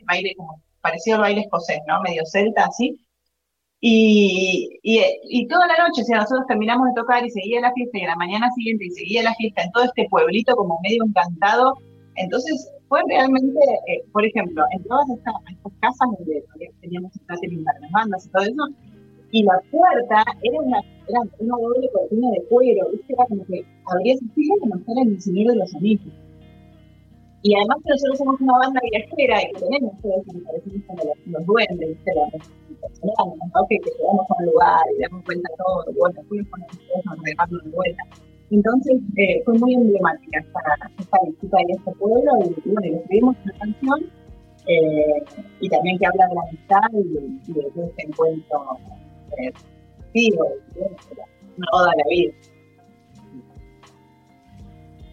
[0.07, 2.01] baile como parecido al baile escocés, ¿no?
[2.01, 2.99] Medio celta así.
[3.81, 7.73] Y, y, y toda la noche, o sea, nosotros terminamos de tocar y seguía la
[7.73, 10.79] fiesta, y a la mañana siguiente y seguía la fiesta en todo este pueblito como
[10.81, 11.73] medio encantado.
[12.15, 16.43] Entonces, fue realmente, eh, por ejemplo, en todas estas, estas casas donde
[16.79, 18.63] teníamos catering para las bandas y todo eso,
[19.31, 20.79] y la puerta era una,
[21.09, 23.13] era una doble cortina de cuero, ¿viste?
[23.13, 26.13] Era como que abrías así como estar en el Señor de los Anillos.
[27.41, 30.81] Y además que nosotros somos una banda viajera y que tenemos todo eso que parecemos
[30.87, 32.11] como los, los duendes, ¿viste?
[32.15, 33.67] La personal, ¿no?
[33.67, 37.03] Que, que llegamos a un lugar y damos vuelta a todo, bueno, fuimos con nosotros,
[37.05, 38.03] nos de vuelta.
[38.55, 40.61] Entonces eh, fue muy emblemática esta,
[40.97, 42.31] esta visita en este pueblo
[42.65, 43.99] y, bueno, escribimos una canción
[44.67, 45.23] eh,
[45.59, 48.77] y también que habla de la amistad y, y de este encuentro
[49.37, 49.51] eh,
[50.13, 52.33] la vida.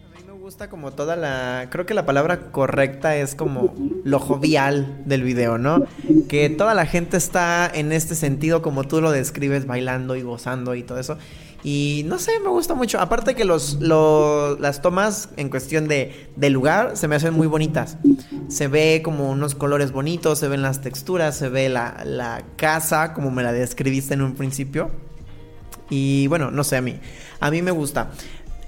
[0.05, 1.67] A mí me gusta como toda la...
[1.69, 3.73] Creo que la palabra correcta es como
[4.05, 5.83] lo jovial del video, ¿no?
[6.29, 10.75] Que toda la gente está en este sentido como tú lo describes, bailando y gozando
[10.75, 11.17] y todo eso.
[11.63, 12.99] Y no sé, me gusta mucho.
[12.99, 17.47] Aparte que los, los- las tomas en cuestión de, de lugar se me hacen muy
[17.47, 17.97] bonitas.
[18.49, 23.13] Se ve como unos colores bonitos, se ven las texturas, se ve la, la casa
[23.13, 24.91] como me la describiste en un principio.
[25.89, 26.99] Y bueno, no sé, a mí,
[27.39, 28.11] a mí me gusta.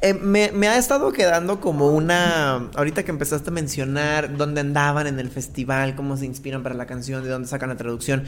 [0.01, 2.69] Eh, me, me ha estado quedando como una.
[2.75, 6.85] Ahorita que empezaste a mencionar dónde andaban en el festival, cómo se inspiran para la
[6.85, 8.23] canción, de dónde sacan la traducción.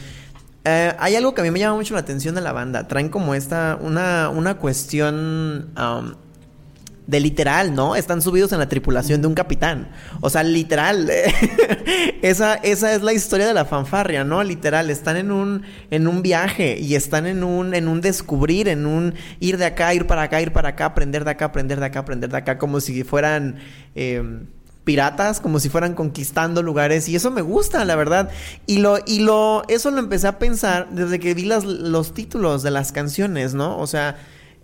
[0.70, 2.88] Eh, hay algo que a mí me llama mucho la atención de la banda.
[2.90, 3.78] Traen como esta.
[3.82, 5.70] Una, una cuestión.
[5.78, 6.14] um,
[7.08, 7.96] de literal, ¿no?
[7.96, 9.90] Están subidos en la tripulación de un capitán.
[10.20, 11.10] O sea, literal.
[12.22, 14.44] esa, esa es la historia de la fanfarria, ¿no?
[14.44, 14.90] Literal.
[14.90, 19.14] Están en un, en un viaje y están en un, en un descubrir, en un
[19.40, 22.00] ir de acá, ir para acá, ir para acá, aprender de acá, aprender de acá,
[22.00, 23.56] aprender de acá, como si fueran.
[23.96, 24.22] eh,
[24.88, 28.30] piratas, como si fueran conquistando lugares, y eso me gusta, la verdad.
[28.68, 32.64] Y lo, y lo, eso lo empecé a pensar desde que vi las, los títulos
[32.64, 33.78] de las canciones, ¿no?
[33.78, 34.16] O sea,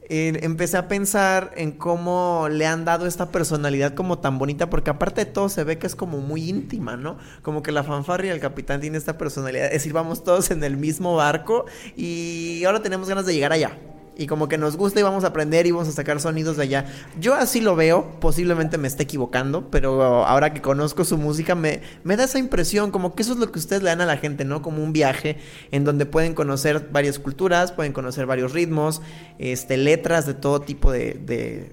[0.07, 4.91] eh, empecé a pensar en cómo le han dado esta personalidad como tan bonita, porque
[4.91, 7.17] aparte de todo se ve que es como muy íntima, ¿no?
[7.41, 10.63] Como que la fanfarria y el capitán tiene esta personalidad, es decir, vamos todos en
[10.63, 11.65] el mismo barco
[11.97, 13.77] y ahora tenemos ganas de llegar allá.
[14.15, 16.63] Y como que nos gusta y vamos a aprender y vamos a sacar sonidos de
[16.63, 16.85] allá.
[17.19, 21.81] Yo así lo veo, posiblemente me esté equivocando, pero ahora que conozco su música me,
[22.03, 24.17] me da esa impresión, como que eso es lo que ustedes le dan a la
[24.17, 24.61] gente, ¿no?
[24.61, 25.37] Como un viaje
[25.71, 29.01] en donde pueden conocer varias culturas, pueden conocer varios ritmos,
[29.39, 31.71] este, letras de todo tipo de, de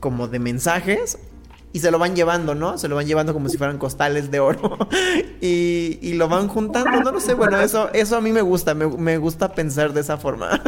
[0.00, 1.18] como de mensajes.
[1.72, 2.78] Y se lo van llevando, ¿no?
[2.78, 4.76] Se lo van llevando como si fueran costales de oro.
[5.40, 7.34] y, y lo van juntando, no lo sé.
[7.34, 8.74] Bueno, eso, eso a mí me gusta.
[8.74, 10.60] Me, me gusta pensar de esa forma.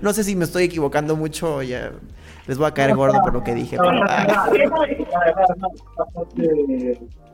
[0.00, 1.62] no sé si me estoy equivocando mucho.
[1.62, 1.92] Ya
[2.46, 3.76] les voy a caer gordo por lo que dije.
[3.76, 4.48] pero, ah.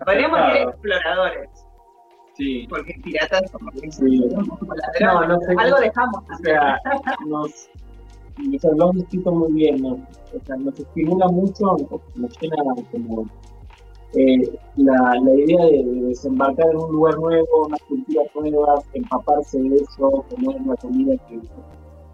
[0.05, 1.49] Podríamos ser exploradores,
[2.35, 4.29] Sí, porque piratas como que Sí.
[5.01, 5.55] No, no sé.
[5.59, 6.25] Algo dejamos.
[6.33, 6.79] o sea,
[7.27, 7.69] nos,
[8.39, 9.99] o sea, lo han descrito muy bien, o
[10.47, 11.77] sea, nos estimula mucho,
[12.15, 12.57] nos llena
[12.91, 13.27] como
[14.15, 19.61] eh, la, la idea de, de desembarcar en un lugar nuevo, unas culturas nuevas, empaparse
[19.61, 21.41] de eso, comer la comida que,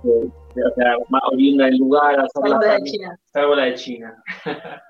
[0.05, 3.19] o sea, más oriunda del lugar, hacer Algo la de China.
[3.33, 4.25] Salvo la de China.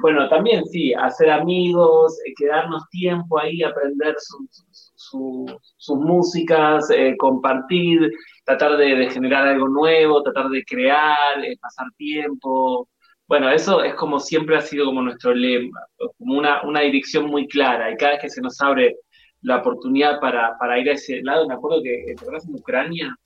[0.00, 5.46] bueno, también sí, hacer amigos, eh, quedarnos tiempo ahí, aprender sus, su-
[5.76, 8.10] sus músicas, eh, compartir,
[8.44, 12.88] tratar de, de generar algo nuevo, tratar de crear, eh, pasar tiempo.
[13.26, 15.80] Bueno, eso es como siempre ha sido como nuestro lema,
[16.18, 17.90] como una, una dirección muy clara.
[17.90, 18.96] Y cada vez que se nos abre
[19.42, 23.16] la oportunidad para, para ir a ese lado, me acuerdo que, ¿te acuerdas en Ucrania?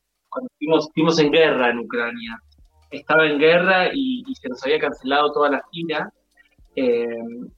[0.43, 2.39] Estuvimos, estuvimos en guerra en Ucrania
[2.91, 6.11] estaba en guerra y, y se nos había cancelado toda la gira.
[6.75, 7.07] eh,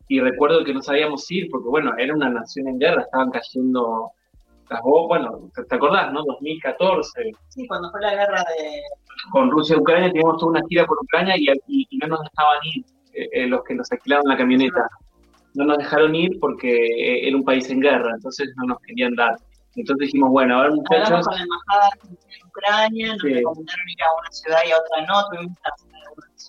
[0.09, 4.11] y recuerdo que no sabíamos ir porque, bueno, era una nación en guerra, estaban cayendo
[4.69, 5.21] las bombas.
[5.23, 6.25] Bueno, ¿te, acordás, no?
[6.25, 8.81] 2014, Sí, cuando fue la guerra de.
[9.31, 12.21] con Rusia y Ucrania, teníamos toda una gira por Ucrania y, y- y no nos
[12.23, 14.89] dejaban ir eh, eh, los que nos alquilaron la camioneta.
[15.55, 19.37] No nos dejaron ir porque era un país en guerra, entonces no nos querían dar.
[19.77, 21.27] Entonces dijimos, bueno, a ver, Hablamos muchachos.
[21.27, 23.35] con la embajada en Ucrania, nos Sí.
[23.35, 25.57] recomendaron ir a una ciudad y a otra no, tuvimos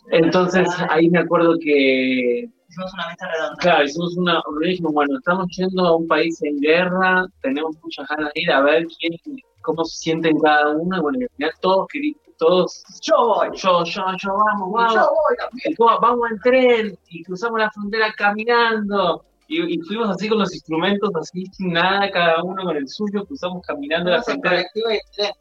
[0.09, 0.17] que.
[0.17, 3.55] Entonces ahí me acuerdo que Hicimos una mesa redonda.
[3.59, 8.31] Claro, hicimos una dijimos, bueno, estamos yendo a un país en guerra, tenemos muchas ganas
[8.33, 9.13] de ir a ver quién,
[9.61, 13.49] cómo se sienten cada uno, y bueno, al final todos querían, todos, Yo voy.
[13.57, 19.25] yo, yo, yo, vamos, vamos, Yo voy vamos en tren, y cruzamos la frontera caminando,
[19.53, 23.25] y, y fuimos así con los instrumentos, así sin nada, cada uno con el suyo,
[23.25, 24.63] cruzamos caminando la Fuimos frontera,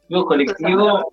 [0.07, 1.11] fuimos colectivo,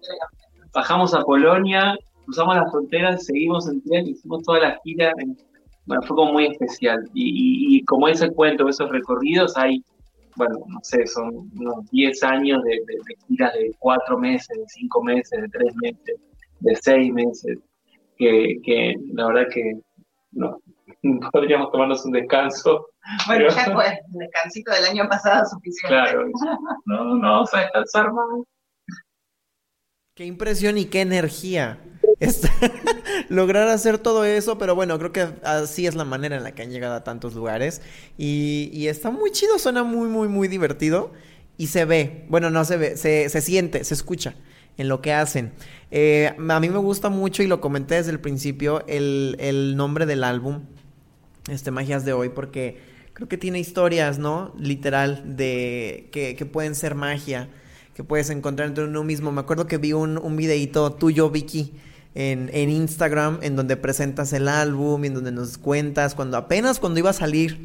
[0.74, 5.12] bajamos a Polonia, cruzamos las fronteras, seguimos en tren, hicimos toda la gira.
[5.18, 5.36] en-
[5.86, 7.08] bueno, fue como muy especial.
[7.14, 9.82] Y, y- y como ese cuento, esos recorridos, hay,
[10.36, 14.64] bueno, no sé, son unos 10 años de, de- de giras de 4 meses, de
[14.68, 16.20] 5 meses, de 3 meses,
[16.60, 17.58] de 6 meses,
[18.18, 19.80] que, que la verdad que
[20.32, 20.58] no,
[21.32, 22.86] podríamos tomarnos un descanso.
[23.26, 23.86] Bueno, Pero- ya fue.
[23.86, 25.88] El descansito del año pasado es suficiente.
[25.88, 26.24] Claro,
[26.86, 28.24] no, no vamos a descansar más.
[30.14, 31.78] Qué impresión y qué energía.
[33.28, 36.62] Lograr hacer todo eso, pero bueno, creo que así es la manera en la que
[36.62, 37.82] han llegado a tantos lugares.
[38.16, 41.12] Y, y está muy chido, suena muy, muy, muy divertido.
[41.56, 44.34] Y se ve, bueno, no se ve, se, se siente, se escucha.
[44.76, 45.52] en lo que hacen.
[45.90, 50.06] Eh, a mí me gusta mucho y lo comenté desde el principio el, el nombre
[50.06, 50.66] del álbum,
[51.48, 52.78] este Magias de hoy, porque
[53.18, 54.54] creo que tiene historias, ¿no?
[54.58, 57.48] Literal, de que, pueden ser magia,
[57.94, 59.32] que puedes encontrar entre uno mismo.
[59.32, 61.72] Me acuerdo que vi un, un videito tuyo, Vicky,
[62.14, 67.00] en, en, Instagram, en donde presentas el álbum, en donde nos cuentas, cuando apenas cuando
[67.00, 67.58] iba a salir.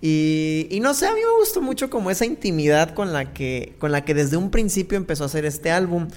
[0.00, 3.74] Y, y, no sé, a mí me gustó mucho como esa intimidad con la que,
[3.78, 6.08] con la que desde un principio empezó a hacer este álbum.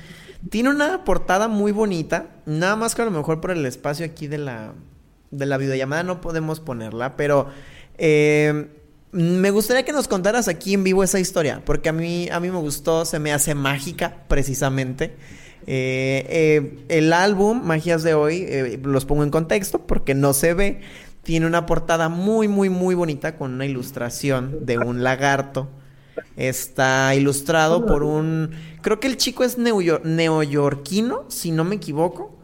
[0.50, 4.28] Tiene una portada muy bonita, nada más que a lo mejor por el espacio aquí
[4.28, 4.74] de la,
[5.32, 7.48] de la videollamada no podemos ponerla, pero
[7.98, 8.68] eh,
[9.12, 12.50] me gustaría que nos contaras aquí en vivo esa historia, porque a mí, a mí
[12.50, 15.16] me gustó, se me hace mágica precisamente.
[15.68, 20.82] Eh, eh, el álbum Magias de hoy, los pongo en contexto porque no se ve,
[21.24, 25.70] tiene una portada muy, muy, muy bonita con una ilustración de un lagarto.
[26.36, 28.52] Está ilustrado por un,
[28.82, 32.41] creo que el chico es neoyorquino, si no me equivoco.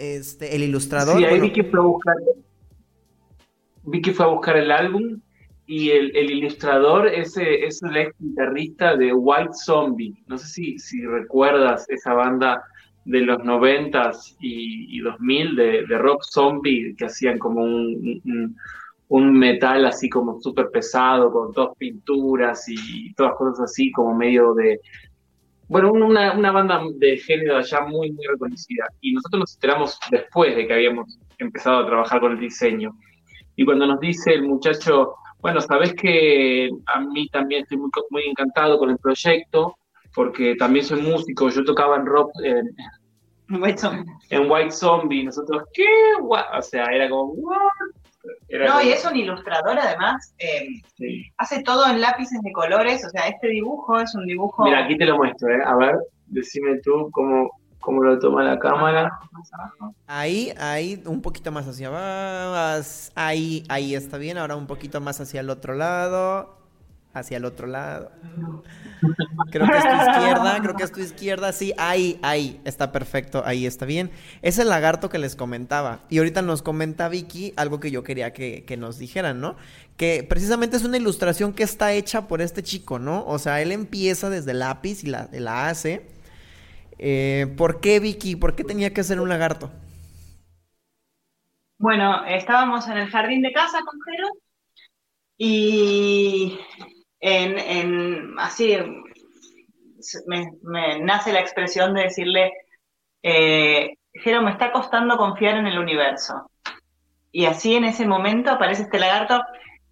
[0.00, 1.18] Este, el ilustrador.
[1.18, 2.14] Sí, ahí bueno, Vicky fue a buscar,
[3.84, 5.20] Vicky fue a buscar el álbum
[5.66, 10.14] y el, el ilustrador es, es el ex guitarrista de White Zombie.
[10.26, 12.62] No sé si, si recuerdas esa banda
[13.04, 18.56] de los noventas y, y 2000 de, de, rock zombie que hacían como un, un,
[19.08, 24.54] un metal así como súper pesado con dos pinturas y todas cosas así como medio
[24.54, 24.80] de
[25.70, 30.56] bueno una, una banda de género allá muy muy reconocida y nosotros nos enteramos después
[30.56, 32.90] de que habíamos empezado a trabajar con el diseño
[33.54, 38.24] y cuando nos dice el muchacho bueno sabes que a mí también estoy muy, muy
[38.24, 39.76] encantado con el proyecto
[40.12, 44.12] porque también soy músico, yo tocaba en rock en, White Zombie.
[44.30, 45.86] en White Zombie, nosotros, ¿qué?
[46.20, 47.56] O sea, era como, ¿what?
[48.50, 48.84] Era no, como...
[48.84, 51.24] y es un ilustrador además, eh, sí.
[51.36, 54.64] hace todo en lápices de colores, o sea, este dibujo es un dibujo...
[54.64, 55.62] Mira, aquí te lo muestro, ¿eh?
[55.64, 55.96] a ver,
[56.26, 59.20] decime tú cómo, cómo lo toma la cámara.
[60.08, 62.84] Ahí, ahí, un poquito más hacia abajo,
[63.14, 66.59] ahí, ahí está bien, ahora un poquito más hacia el otro lado,
[67.12, 68.12] hacia el otro lado.
[69.50, 73.42] Creo que es tu izquierda, creo que es tu izquierda, sí, ahí, ahí, está perfecto,
[73.44, 74.10] ahí está bien.
[74.42, 76.00] Es el lagarto que les comentaba.
[76.08, 79.56] Y ahorita nos comenta Vicky algo que yo quería que, que nos dijeran, ¿no?
[79.96, 83.24] Que precisamente es una ilustración que está hecha por este chico, ¿no?
[83.26, 86.06] O sea, él empieza desde el lápiz y la, la hace.
[86.98, 88.36] Eh, ¿Por qué Vicky?
[88.36, 89.70] ¿Por qué tenía que ser un lagarto?
[91.78, 94.28] Bueno, estábamos en el jardín de casa con Jero
[95.38, 96.58] y
[97.20, 98.76] en, así
[100.26, 102.52] me, me, nace la expresión de decirle,
[103.22, 106.50] eh, Jero, me está costando confiar en el universo.
[107.32, 109.40] Y así en ese momento aparece este lagarto.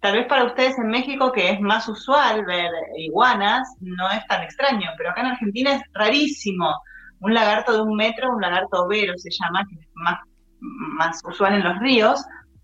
[0.01, 4.43] Tal vez para ustedes en México, que es más usual ver iguanas, no es tan
[4.43, 6.73] extraño, pero acá en Argentina es rarísimo.
[7.21, 10.19] Un lagarto de un metro, un lagarto overo se llama, que es más,
[10.59, 12.23] más usual en los ríos.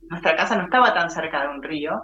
[0.10, 2.02] Nuestra casa no estaba tan cerca de un río,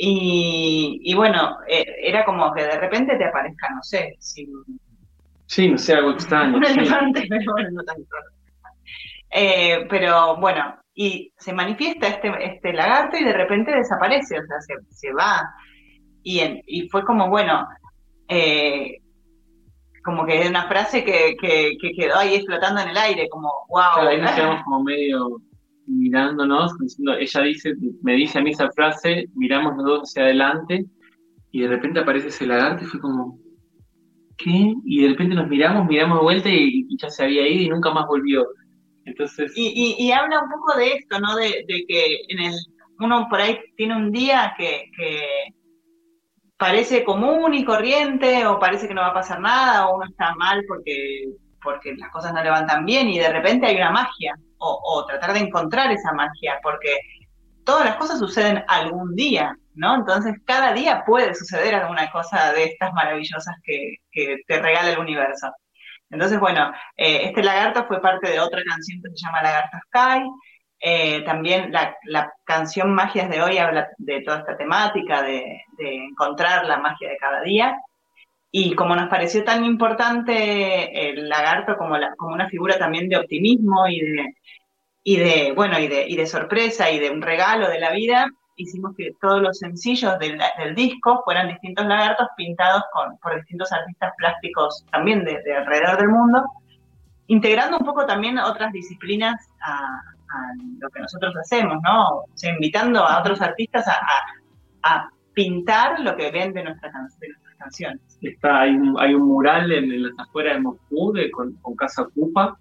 [0.00, 4.48] y, y bueno, eh, era como que de repente te aparezca, no sé, si...
[5.46, 6.56] Sí, no sé, algo extraño.
[6.56, 6.72] Un sí.
[6.78, 7.96] elefante, pero bueno, no tan
[9.32, 14.60] eh, Pero bueno, y se manifiesta este, este lagarto y de repente desaparece, o sea,
[14.60, 15.42] se, se va.
[16.22, 17.66] Y, en, y fue como, bueno,
[18.28, 18.98] eh,
[20.04, 23.50] como que es una frase que, que, que, quedó ahí flotando en el aire, como,
[23.68, 23.94] wow.
[23.94, 25.40] Claro, ahí nos quedamos como medio
[25.88, 30.84] mirándonos, diciendo, ella dice, me dice a mí esa frase, miramos los dos hacia adelante
[31.50, 33.38] y de repente aparece ese lagarto y fue como,
[34.36, 34.74] ¿qué?
[34.84, 37.90] Y de repente nos miramos, miramos de vuelta y, ya se había ido y nunca
[37.90, 38.46] más volvió.
[39.04, 39.52] Entonces...
[39.56, 41.36] Y, y, y habla un poco de esto, ¿no?
[41.36, 42.54] De, de, que en el,
[43.00, 45.20] uno por ahí tiene un día que, que
[46.56, 50.34] parece común y corriente o parece que no va a pasar nada o uno está
[50.34, 51.24] mal porque
[51.62, 55.06] porque las cosas no le van tan bien y de repente hay una magia, o,
[55.06, 56.98] tratar de encontrar esa magia, porque
[57.64, 59.94] todas las cosas suceden algún día, ¿no?
[59.94, 63.96] Entonces cada día puede suceder alguna cosa de estas maravillosas que,
[64.46, 65.52] te regala el universo.
[66.10, 70.28] Entonces, bueno, eh, este lagarto fue parte de otra canción que se llama Lagarto Sky.
[70.80, 76.78] Eh, también la, canción Magias de hoy habla de toda esta temática, de encontrar la
[76.78, 77.78] magia de cada día.
[78.60, 81.94] Y como nos pareció tan importante el lagarto como,
[82.34, 84.34] una figura también de optimismo y de,
[85.04, 89.12] y de, bueno, y de, sorpresa y de un regalo de la vida, hicimos que
[89.20, 90.40] todos los sencillos del,
[90.74, 92.82] disco fueran distintos lagartos pintados
[93.22, 96.42] por distintos artistas plásticos también de, de, alrededor del mundo,
[97.28, 100.02] integrando un poco también otras disciplinas a,
[100.80, 102.08] lo que nosotros hacemos, ¿no?
[102.08, 103.86] O sea, invitando a otros artistas
[104.82, 106.92] a, pintar lo que ven de nuestras
[107.56, 108.07] canciones.
[108.22, 111.76] Está, hay, un, hay un mural en, en las afueras de Moscú de- con, con
[111.76, 112.58] Casa Ocupa,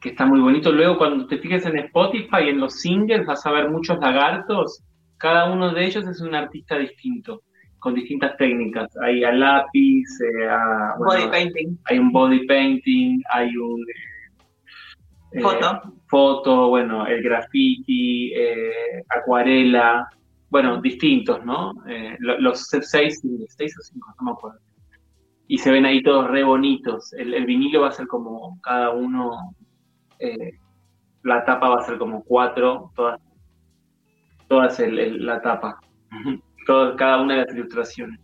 [0.00, 0.70] que está muy bonito.
[0.70, 4.82] Luego, cuando te fijes en Spotify, en los singles, vas a ver muchos lagartos.
[5.16, 7.40] Cada uno de ellos es un artista distinto,
[7.78, 8.94] con distintas técnicas.
[8.98, 11.78] Hay a lápiz, eh, a, bueno, Body painting.
[11.86, 13.80] hay un body painting, hay un
[15.32, 15.82] eh, Foto.
[16.08, 20.06] foto, bueno, el graffiti, eh, acuarela,
[20.50, 21.72] bueno, distintos, ¿no?
[21.88, 24.58] Eh, lo- los seis, seis o cinco, no me acuerdo.
[25.46, 27.12] Y se ven ahí todos re bonitos.
[27.14, 29.54] El, el vinilo va a ser como cada uno,
[30.18, 30.52] eh,
[31.22, 33.20] la tapa va a ser como cuatro, todas,
[34.48, 35.78] todas el- la tapa,
[36.66, 38.18] Todo- cada una de las ilustraciones.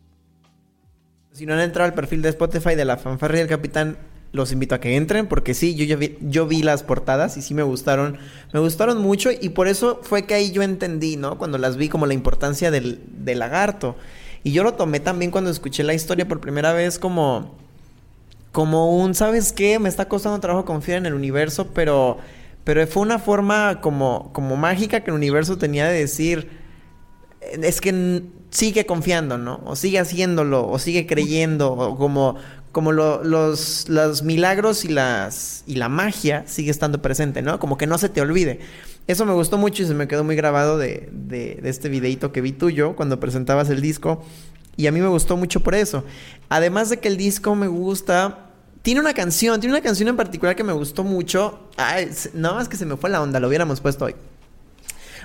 [1.32, 3.98] Si no han entrado al perfil de Spotify de la fanfarria del capitán,
[4.32, 7.42] los invito a que entren porque sí, yo, ya vi, yo vi las portadas y
[7.42, 8.16] sí me gustaron,
[8.52, 11.36] me gustaron mucho y por eso fue que ahí yo entendí, ¿no?
[11.38, 13.96] Cuando las vi como la importancia del, del lagarto.
[14.42, 17.54] Y yo lo tomé también cuando escuché la historia por primera vez como,
[18.52, 19.78] como un, ¿sabes qué?
[19.78, 22.18] Me está costando trabajo confiar en el universo, pero,
[22.64, 26.50] pero fue una forma como, como mágica que el universo tenía de decir,
[27.62, 29.60] es que sigue confiando, ¿no?
[29.64, 32.36] O sigue haciéndolo, o sigue creyendo, o como,
[32.72, 37.58] como lo- los, los milagros y, las, y la magia sigue estando presente, ¿no?
[37.60, 38.60] Como que no se te olvide.
[39.06, 42.32] Eso me gustó mucho y se me quedó muy grabado de, de, de este videito
[42.32, 44.24] que vi tuyo cuando presentabas el disco.
[44.76, 46.04] Y a mí me gustó mucho por eso.
[46.48, 48.46] Además de que el disco me gusta.
[48.82, 51.68] Tiene una canción, tiene una canción en particular que me gustó mucho.
[51.76, 54.14] Ay, nada más que se me fue la onda, lo hubiéramos puesto hoy.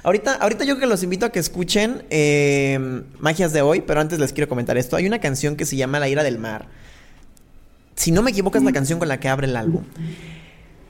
[0.04, 4.20] Ahorita, ahorita yo que los invito a que escuchen eh, Magias de hoy, pero antes
[4.20, 4.98] les quiero comentar esto.
[4.98, 6.68] Hay una canción que se llama La ira del mar.
[7.96, 9.84] Si no me equivoco, es la canción con la que abre el álbum.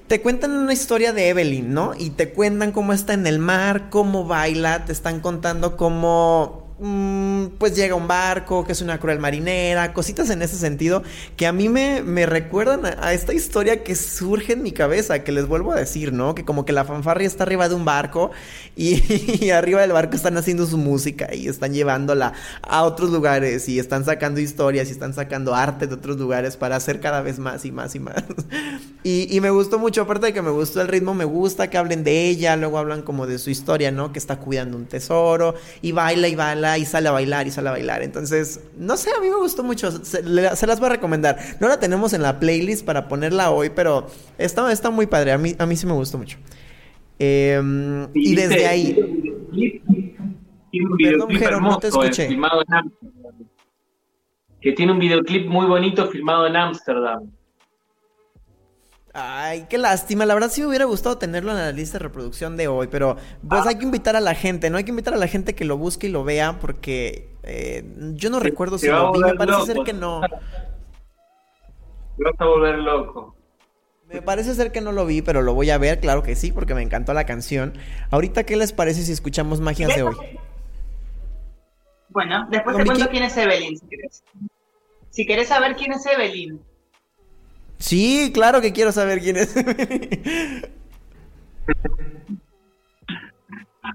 [0.08, 1.94] Te cuentan una historia de Evelyn, ¿no?
[1.98, 7.74] Y te cuentan cómo está en el mar, cómo baila, te están contando cómo pues
[7.74, 11.04] llega un barco, que es una cruel marinera, cositas en ese sentido
[11.38, 15.32] que a mí me, me recuerdan a, esta historia que surge en mi cabeza, que
[15.32, 16.36] les vuelvo a decir, ¿no?
[16.36, 18.32] Que como que la fanfarria está arriba de un barco
[18.76, 19.02] y,
[19.46, 23.80] y arriba del barco están haciendo su música y están llevándola a otros lugares y
[23.80, 27.64] están sacando historias y están sacando arte de otros lugares para hacer cada vez más
[27.64, 28.16] y más y más.
[29.04, 31.78] Y, y me gustó mucho, aparte de que me gustó el ritmo, me gusta que
[31.78, 34.12] hablen de ella, luego hablan como de su historia, ¿no?
[34.12, 35.54] Que está cuidando un tesoro
[35.84, 38.02] y baila y baila y sale a bailar y sale a bailar.
[38.02, 41.38] Entonces, no sé, a mí me gustó mucho, se, le- se las voy a recomendar.
[41.60, 44.08] No la tenemos en la playlist para ponerla hoy, pero
[44.38, 46.38] está, está muy padre, a mí, a mí sí me gustó mucho.
[47.20, 48.98] Em, y desde ahí...
[51.02, 52.28] Perdón, Jero, no te eh, escuché.
[52.28, 52.92] en.
[54.60, 57.30] Que tiene un videoclip muy bonito filmado en Ámsterdam.
[59.18, 60.26] Ay, qué lástima.
[60.26, 63.16] La verdad sí me hubiera gustado tenerlo en la lista de reproducción de hoy, pero
[63.48, 64.78] pues hay que invitar a la gente, ¿no?
[64.78, 67.86] Hay que invitar a la gente que lo busque y lo vea porque eh,
[68.16, 69.66] yo no recuerdo si lo vi, me parece loco.
[69.68, 70.20] ser que no.
[70.20, 73.38] Te vas a volver loco.
[74.12, 76.52] Me parece ser que no lo vi, pero lo voy a ver, claro que sí,
[76.52, 77.72] porque me encantó la canción.
[78.12, 80.16] Ahorita, ¿qué les parece si escuchamos Magias de hoy?
[82.10, 84.24] Bueno, después te cuento quién es Evelyn, si querés.
[85.10, 86.60] Si querés saber quién es Evelyn.
[87.88, 89.54] Sí, claro que quiero saber quién es.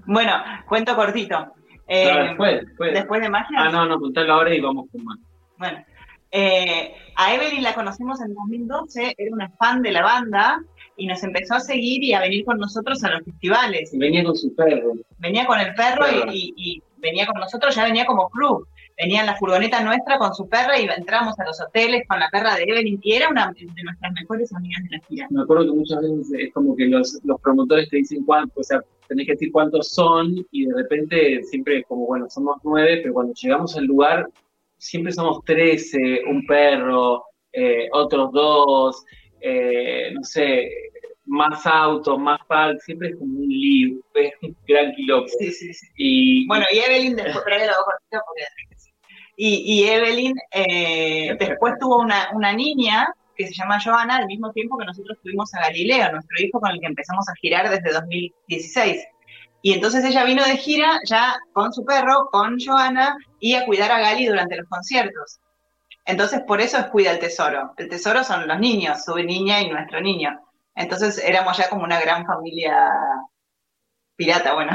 [0.05, 0.31] Bueno,
[0.67, 1.53] cuento cortito.
[1.87, 2.93] Eh, Claro, después, después.
[2.93, 3.57] después de magia.
[3.59, 5.17] Ah, no, no, contalo ahora y vamos con más.
[5.57, 5.83] Bueno,
[6.31, 10.61] eh, a Evelyn la conocimos en 2012, era una fan de la banda
[10.95, 13.91] y nos empezó a seguir y a venir con nosotros a los festivales.
[13.93, 14.93] Venía con su perro.
[15.17, 16.31] Venía con el perro Perro.
[16.31, 18.65] y, y- y venía con nosotros, ya venía como club.
[18.97, 22.29] Venía en la furgoneta nuestra con su perra y entramos a los hoteles con la
[22.29, 25.27] perra de Evelyn y era una de nuestras mejores amigas de la gira.
[25.31, 28.63] Me acuerdo que muchas veces es como que los, los promotores te dicen cuánto, o
[28.63, 33.13] sea, tenés que decir cuántos son y de repente siempre como, bueno, somos nueve, pero
[33.13, 34.27] cuando llegamos al lugar
[34.77, 37.23] siempre somos trece, un perro,
[37.53, 39.03] eh, otros dos,
[39.41, 40.69] eh, no sé,
[41.25, 45.27] más autos, más packs, siempre es como un lío, es un gran quilombo.
[45.39, 45.87] Sí, sí, sí.
[45.97, 48.70] Y Bueno, y Evelyn después, pero ahora lo porque-
[49.35, 54.51] y, y Evelyn eh, después tuvo una, una niña que se llama Joana al mismo
[54.51, 57.91] tiempo que nosotros tuvimos a Galileo, nuestro hijo con el que empezamos a girar desde
[57.91, 59.03] 2016.
[59.63, 63.91] Y entonces ella vino de gira ya con su perro, con Joana, y a cuidar
[63.91, 65.39] a Gali durante los conciertos.
[66.05, 67.73] Entonces por eso es Cuida el Tesoro.
[67.77, 70.39] El tesoro son los niños, su niña y nuestro niño.
[70.75, 72.89] Entonces éramos ya como una gran familia
[74.15, 74.71] pirata, bueno.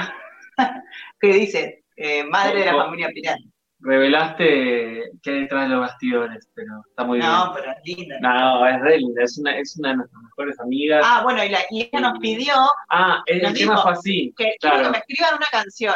[1.20, 1.84] ¿Qué dice?
[1.96, 3.42] Eh, madre de la familia pirata.
[3.86, 7.64] Revelaste qué hay detrás de los bastidores, pero está muy No, bien.
[7.64, 8.16] pero es linda.
[8.20, 11.04] No, es re linda, es una, es una de nuestras mejores amigas.
[11.06, 12.54] Ah, bueno, y, la, y ella nos pidió
[12.90, 14.90] Ah, el, tema fue así, que quiero que claro.
[14.90, 15.94] me escriban una canción.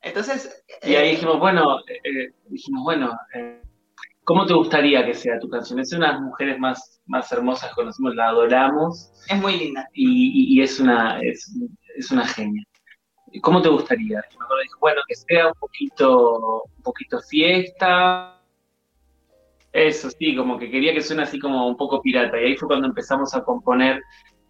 [0.00, 3.62] Entonces, Y ahí eh, dijimos, bueno, eh, eh, dijimos, bueno, eh,
[4.24, 5.80] ¿Cómo te gustaría que sea tu canción?
[5.80, 9.88] Es una de las mujeres más, más hermosas que conocemos, la adoramos Es muy linda.
[9.94, 11.50] y, y- y es, una, es,
[11.96, 12.62] es una genia.
[13.42, 14.22] ¿Cómo te gustaría?
[14.32, 18.40] Y me acuerdo, bueno, que sea un poquito, un poquito fiesta.
[19.72, 22.40] Eso, sí, como que quería que suene así como un poco pirata.
[22.40, 24.02] Y ahí fue cuando empezamos a componer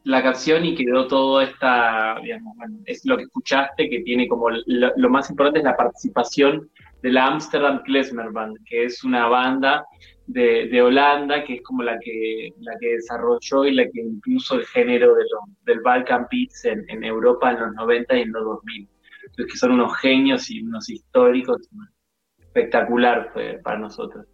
[0.05, 4.49] la canción y quedó todo esta, digamos, bueno, es lo que escuchaste, que tiene como
[4.51, 6.71] lo, más importante es la participación
[7.03, 9.85] de la Amsterdam Klezmer Band, que es una banda
[10.27, 14.57] de, de Holanda, que es como la que, la que desarrolló y la que impuso
[14.57, 15.15] el género
[15.65, 18.89] del Balkan Beats en, en Europa en los 90 y en los 2000.
[19.27, 21.69] Entonces, que son unos genios y unos históricos,
[22.39, 24.27] espectacular fue para nosotros.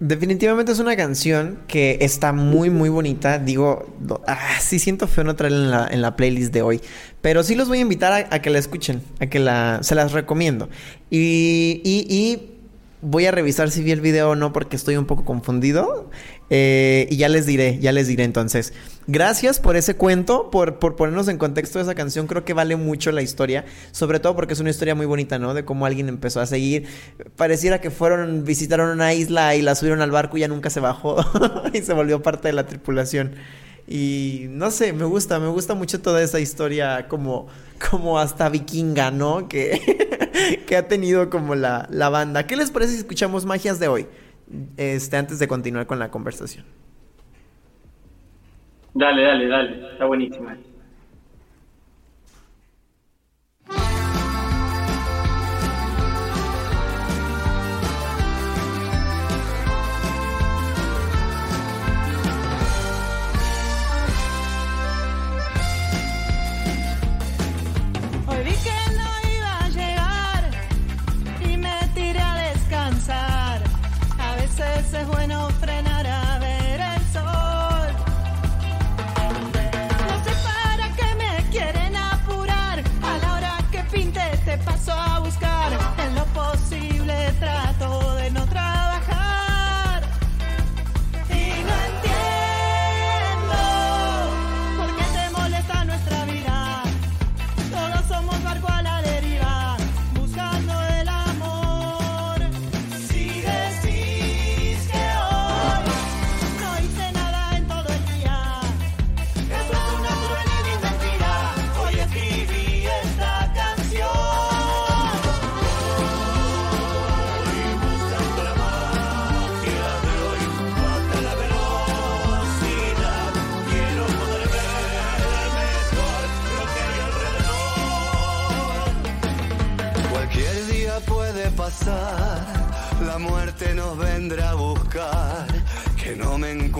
[0.00, 3.40] Definitivamente es una canción que está muy, muy bonita.
[3.40, 3.86] Digo,
[4.28, 6.80] ah, sí siento feo no traerla en la, en la playlist de hoy.
[7.20, 10.12] Pero sí los voy a invitar a, que la escuchen, a que la, se las
[10.12, 10.68] recomiendo.
[11.10, 12.58] Y, y
[13.02, 16.08] voy a revisar si vi el video o no porque estoy un poco confundido.
[16.50, 18.72] Eh, y ya les diré, ya les diré entonces.
[19.06, 22.26] Gracias por ese cuento, por, por ponernos en contexto de esa canción.
[22.26, 25.54] Creo que vale mucho la historia, sobre todo porque es una historia muy bonita, ¿no?
[25.54, 26.86] De cómo alguien empezó a seguir.
[27.36, 30.80] Pareciera que fueron, visitaron una isla y la subieron al barco y ya nunca se
[30.80, 31.16] bajó
[31.72, 33.34] y se volvió parte de la tripulación.
[33.86, 37.46] Y no sé, me gusta, me gusta mucho toda esa historia como,
[37.90, 39.48] como hasta vikinga, ¿no?
[39.48, 42.46] Que, que ha tenido como la, la banda.
[42.46, 44.06] ¿Qué les parece si escuchamos magias de hoy?
[44.76, 46.64] Este, antes de continuar con la conversación.
[48.94, 50.56] Dale, dale, dale, está buenísima.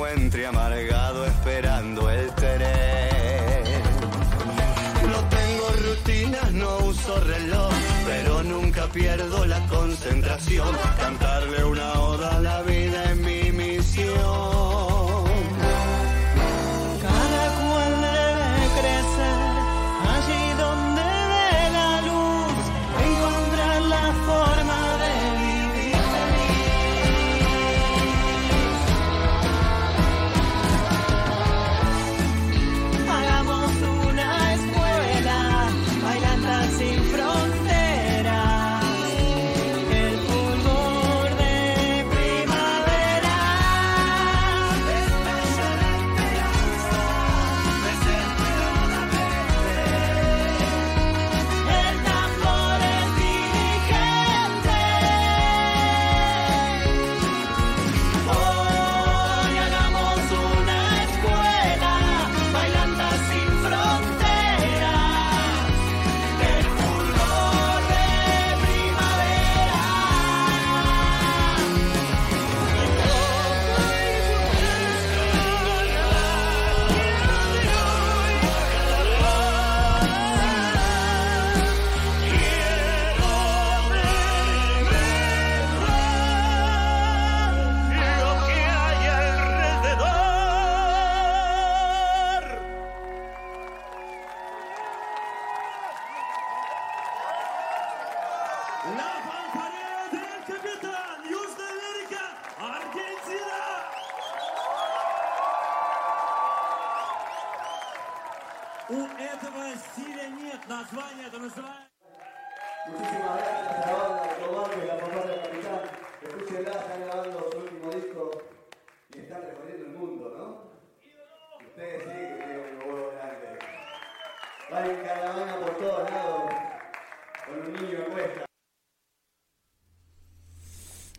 [0.09, 2.59] Encuentre amargado esperando el tren.
[5.07, 7.73] No tengo rutinas, no uso reloj,
[8.07, 10.77] pero nunca pierdo la concentración.
[10.99, 13.18] Cantarle una oda a la vida es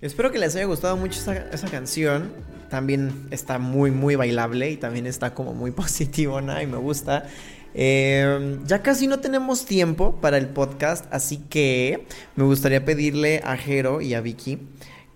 [0.01, 2.31] Espero que les haya gustado mucho esa, canción.
[2.69, 7.25] También está muy, muy bailable y también está como muy positivona y me gusta.
[7.73, 12.05] Eh, ya casi no tenemos tiempo para el podcast, así que
[12.37, 14.59] me gustaría pedirle a Jero y a Vicky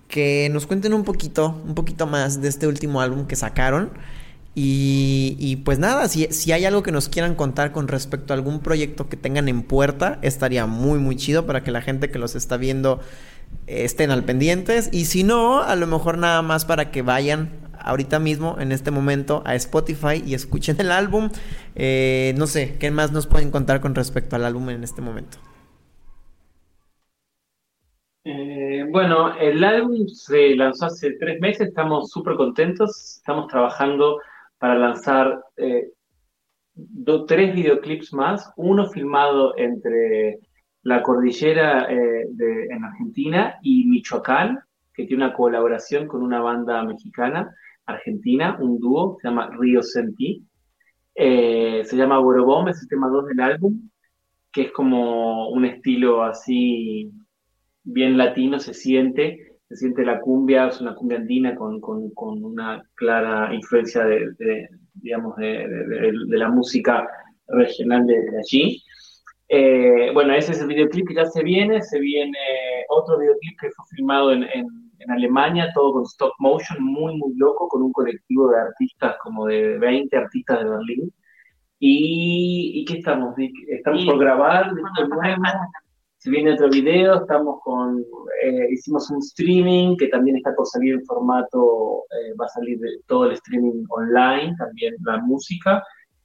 [0.09, 3.91] que nos cuenten un poquito, un poquito más de este último álbum que sacaron.
[4.53, 8.35] Y, y pues nada, si, si hay algo que nos quieran contar con respecto a
[8.35, 12.19] algún proyecto que tengan en puerta, estaría muy, muy chido para que la gente que
[12.19, 12.99] los está viendo
[13.67, 14.89] estén al pendientes.
[14.91, 18.91] Y si no, a lo mejor nada más para que vayan ahorita mismo, en este
[18.91, 21.29] momento, a Spotify y escuchen el álbum.
[21.75, 25.37] Eh, no sé, ¿qué más nos pueden contar con respecto al álbum en este momento?
[28.25, 34.21] Eh, bueno, el álbum se lanzó hace tres meses, estamos súper contentos, estamos trabajando
[34.57, 35.89] para lanzar eh,
[37.27, 40.39] tres videoclips más, uno filmado entre
[40.83, 44.59] la cordillera eh, de- en Argentina y Michoacán,
[44.93, 47.53] que tiene una colaboración con una banda mexicana,
[47.85, 50.43] argentina, un dúo, se llama Río Sentí.
[51.15, 53.89] Eh, se llama Borobom, es el tema 2 del álbum,
[54.51, 57.11] que es como un estilo así
[57.83, 62.43] bien latino, se siente, se siente la cumbia, es una cumbia andina con, con- con
[62.43, 67.07] una clara influencia de, digamos, de, de- la música
[67.47, 68.82] regional de allí.
[69.49, 72.37] Eh, bueno, ese es el videoclip que ya se viene, se viene
[72.89, 77.33] otro videoclip que fue filmado en, en- en Alemania, todo con stop motion, muy, muy
[77.35, 81.13] loco, con un colectivo de artistas, como de 20 artistas de Berlín.
[81.79, 83.35] ¿Y, y qué estamos?
[83.35, 83.53] Vic?
[83.67, 84.71] Estamos Y- por grabar,
[86.17, 87.99] se viene otro video, estamos con,
[88.43, 92.79] eh, hicimos un streaming que también está por salir en formato, eh, va a salir
[92.79, 95.83] de todo el streaming online, también la música,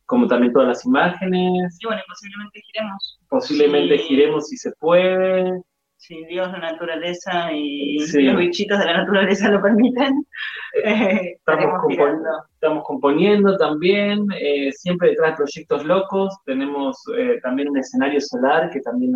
[0.09, 3.21] como también todas las imágenes, Y bueno, posiblemente giremos.
[3.29, 4.05] posiblemente Sí.
[4.09, 5.63] giremos si se puede,
[6.01, 8.23] Si Dios, la naturaleza y Sí.
[8.23, 10.25] los bichitos de la naturaleza lo permiten,
[10.85, 10.85] eh,
[11.39, 12.23] Estamos, compon-
[12.55, 16.37] estamos componiendo también, eh, siempre detrás de proyectos locos.
[16.47, 19.13] Tenemos eh, también un escenario solar que también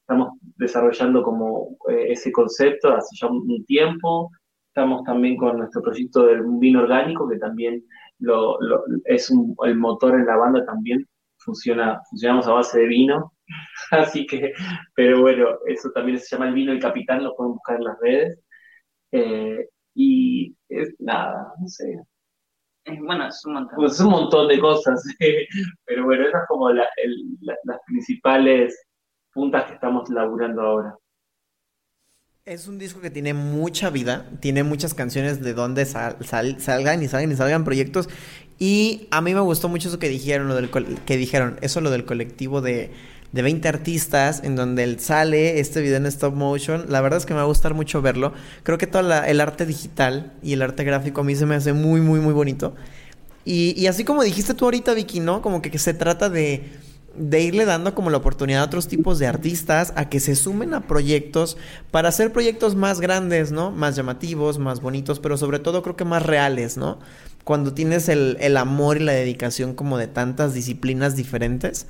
[0.00, 4.30] estamos desarrollando como eh, ese concepto hace ya un tiempo.
[4.68, 7.82] Estamos también con nuestro proyecto del vino orgánico, que también
[8.18, 11.06] lo, lo- es un- el motor en la banda también.
[11.38, 13.32] Funciona, funcionamos a base de vino.
[13.92, 14.52] Así que,
[14.94, 17.98] pero bueno, eso también se llama el vino del capitán, lo pueden buscar en las
[18.00, 18.38] redes.
[19.12, 21.98] Eh, y es nada, no sé,
[23.02, 23.76] bueno, es un montón.
[23.76, 25.02] pues es un montón de cosas,
[25.84, 28.86] pero bueno, esas es como la- el- la- las principales
[29.32, 30.94] puntas que estamos laburando ahora.
[32.46, 37.02] Es un disco que tiene mucha vida, tiene muchas canciones de donde sal- sal- salgan
[37.02, 38.08] y salgan y salgan proyectos.
[38.60, 41.90] Y a mí me gustó mucho eso que dijeron, lo del que dijeron, eso lo
[41.90, 42.92] del colectivo de,
[43.32, 46.86] de 20 artistas, en donde sale este video en stop motion.
[46.88, 48.32] La verdad es que me va a gustar mucho verlo.
[48.62, 51.72] Creo que todo el arte digital y el arte gráfico a mí se me hace
[51.72, 52.76] muy, muy, muy bonito.
[53.44, 55.42] Y, así como dijiste tú ahorita, Vicky, ¿no?
[55.42, 56.64] Como que se trata de,
[57.18, 60.74] de irle dando como la oportunidad a otros tipos de artistas a que se sumen
[60.74, 61.56] a proyectos
[61.90, 63.70] para hacer proyectos más grandes, ¿no?
[63.70, 66.98] Más llamativos, más bonitos, pero sobre todo creo que más reales, ¿no?
[67.44, 71.86] Cuando tienes el, el amor y la dedicación como de tantas disciplinas diferentes,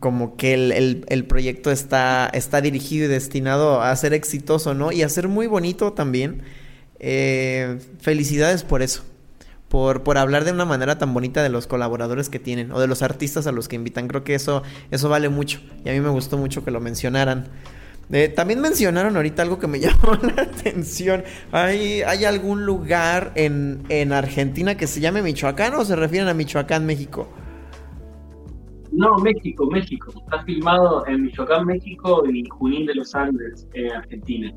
[0.00, 4.92] como que el, el- el proyecto está, está dirigido y destinado a ser exitoso, ¿no?
[4.92, 6.42] Y a ser muy bonito también.
[7.00, 9.02] Eh, felicidades por eso
[9.72, 12.86] por, por hablar de una manera tan bonita de los colaboradores que tienen o de
[12.86, 14.06] los artistas a los que invitan.
[14.06, 17.48] Creo que eso, eso vale mucho y a mí me gustó mucho que lo mencionaran.
[18.10, 21.24] Eh, también mencionaron ahorita algo que me llamó la atención.
[21.52, 26.34] ¿Hay, hay algún lugar en, en Argentina que se llame Michoacán o se refieren a
[26.34, 27.26] Michoacán, México?
[28.92, 30.12] No, México, México.
[30.22, 34.52] Está filmado en Michoacán, México y Junín de los Andes, en Argentina.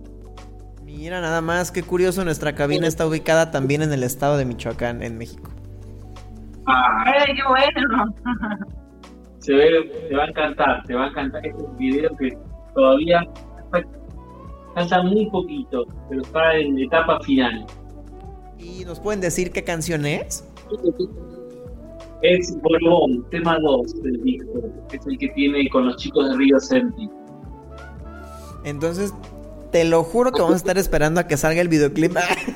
[0.85, 5.01] Mira nada más, qué curioso, nuestra cabina está ubicada también en el estado de Michoacán,
[5.03, 5.49] en México.
[6.67, 8.15] Ah, ¡Ay, qué bueno!
[9.39, 12.37] se, ve- te va a encantar, te va a encantar este video que
[12.73, 13.21] todavía
[14.73, 17.65] falta muy poquito, pero está en etapa final.
[18.57, 20.47] ¿Y nos pueden decir qué canción es?
[22.21, 24.51] Es Borbón, tema 2 del disco.
[24.91, 27.07] Es el que tiene con los chicos de Río Senti.
[28.63, 29.13] Entonces,
[29.75, 32.15] te lo juro que vamos a estar esperando a que salga el videoclip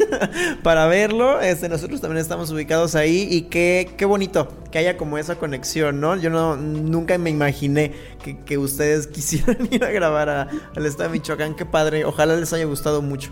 [0.64, 1.42] para verlo.
[1.42, 6.00] Este, nosotros también estamos ubicados ahí y qué, qué bonito que haya como esa conexión,
[6.00, 6.16] ¿no?
[6.16, 7.92] Yo no nunca me imaginé
[8.24, 10.48] que, que ustedes quisieran ir a grabar a-
[10.78, 11.56] al estado de Michoacán.
[11.58, 12.06] Qué padre.
[12.06, 13.32] Ojalá les haya gustado mucho.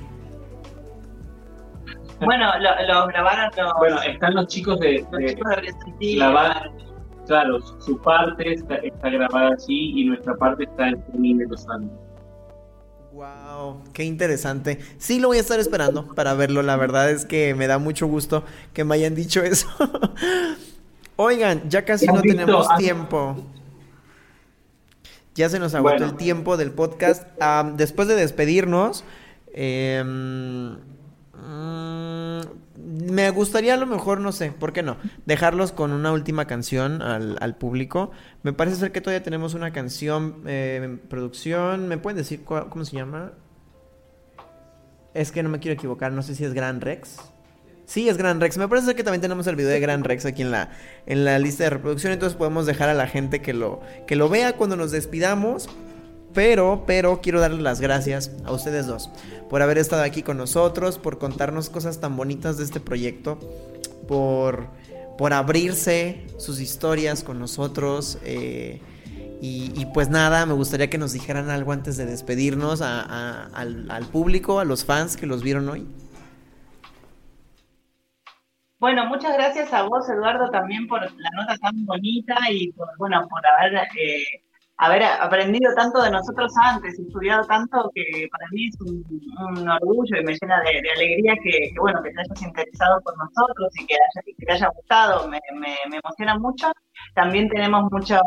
[2.20, 5.96] Bueno, lo, lo grabaron los, Bueno, están los chicos de, los de- chicos de Resident
[6.02, 6.20] Evil.
[6.20, 6.72] la banda.
[7.26, 11.66] claro, su, parte está, está grabada allí y nuestra parte está en Junín de los
[11.70, 11.92] Andes.
[13.18, 14.78] Wow, qué interesante.
[15.00, 16.62] Sí, lo voy a estar esperando para verlo.
[16.62, 18.44] La verdad es que me da mucho gusto
[18.74, 19.68] que me hayan dicho eso.
[21.16, 22.38] Oigan, ya casi ¿Has no visto?
[22.38, 23.36] tenemos ¿Has- tiempo.
[25.34, 26.06] Ya se nos agotó Bueno.
[26.12, 27.24] el tiempo del podcast.
[27.42, 29.04] Am, después de despedirnos,
[29.56, 30.74] mm,
[32.78, 34.98] me gustaría a lo mejor, no sé, ¿por qué no?
[35.26, 38.12] Dejarlos con una última canción al, público.
[38.44, 41.88] Me parece ser que todavía tenemos una canción eh, en producción.
[41.88, 43.34] ¿Me pueden decir cómo se llama?
[45.14, 47.18] Es que no me quiero equivocar, no sé si es Gran Rex.
[47.86, 48.58] Sí, es Gran Rex.
[48.58, 50.70] Me parece que también tenemos el video de Gran Rex aquí en la,
[51.06, 52.14] en la lista de reproducción.
[52.14, 55.70] Entonces podemos dejar a la gente que lo, que lo vea cuando nos despidamos.
[56.38, 59.10] Pero, pero quiero darles las gracias a ustedes dos
[59.50, 63.40] por haber estado aquí con nosotros, por contarnos cosas tan bonitas de este proyecto,
[64.08, 64.68] por,
[65.18, 68.20] por abrirse sus historias con nosotros.
[68.24, 68.80] eh,
[69.42, 74.64] y, pues nada, me gustaría que nos dijeran algo antes de despedirnos al público, a
[74.64, 75.88] los fans que los vieron hoy.
[78.78, 83.28] Bueno, muchas gracias a vos, Eduardo, también por la nota tan bonita y por, bueno,
[83.28, 84.44] por haber, eh,
[84.78, 90.24] haber aprendido tanto de nosotros antes estudiado tanto que para mí es un, orgullo y
[90.24, 93.96] me llena de, alegría que, bueno, que te hayas interesado por nosotros y que,
[94.46, 95.40] te haya gustado, me
[95.92, 96.72] emociona mucho.
[97.16, 98.20] También tenemos mucho,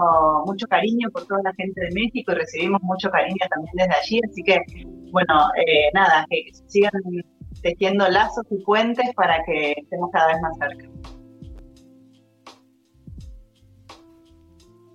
[0.46, 4.20] mucho cariño por toda la gente de México y recibimos mucho cariño también desde allí,
[4.28, 4.58] así que,
[5.12, 6.92] bueno, eh, nada, que sigan
[7.62, 10.99] tejiendo lazos y puentes para que estemos cada vez más cerca.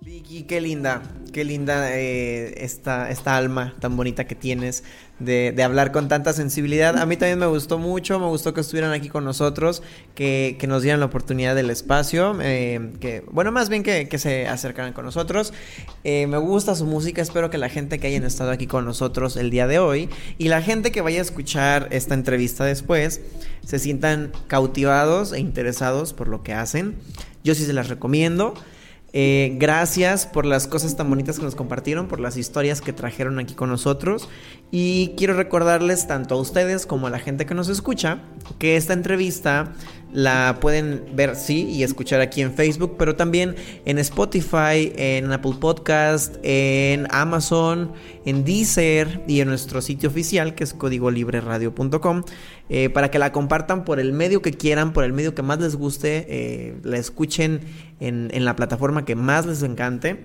[0.06, 1.02] Vicky, qué linda,
[1.32, 4.84] qué linda eh, esta, esta alma tan bonita que tienes
[5.18, 6.96] de, hablar con tanta sensibilidad.
[6.96, 9.82] A mí también me gustó mucho, me gustó que estuvieran aquí con nosotros,
[10.14, 14.18] que, que nos dieran la oportunidad del espacio, eh, que bueno, más bien que, que
[14.18, 15.52] se acercaran con nosotros.
[16.04, 19.36] Eh, me gusta su música, espero que la gente que hayan estado aquí con nosotros
[19.36, 23.22] el día de hoy y la gente que vaya a escuchar esta entrevista después
[23.66, 26.94] se sientan cautivados e interesados por lo que hacen.
[27.42, 28.54] Yo sí se las recomiendo.
[29.18, 33.38] Eh, gracias por las cosas tan bonitas que nos compartieron, por las historias que trajeron
[33.38, 34.28] aquí con nosotros.
[34.70, 38.20] Y quiero recordarles tanto a ustedes como a la gente que nos escucha
[38.58, 39.72] que esta entrevista
[40.12, 43.54] la pueden ver, sí, y escuchar aquí en Facebook, pero también
[43.84, 47.92] en Spotify, en Apple Podcast, en Amazon,
[48.24, 52.22] en Deezer y en nuestro sitio oficial que es códigolibreradio.com
[52.68, 55.60] eh, para que la compartan por el medio que quieran, por el medio que más
[55.60, 57.60] les guste, eh, la escuchen
[58.00, 60.24] en, en la plataforma que más les encante.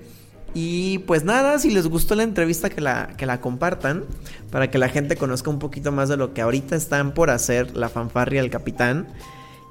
[0.54, 4.04] Y pues nada, si les gustó la entrevista, que la, que la compartan
[4.50, 7.78] para que la gente conozca un poquito más de lo que ahorita están por hacer
[7.78, 9.08] la fanfarria del capitán.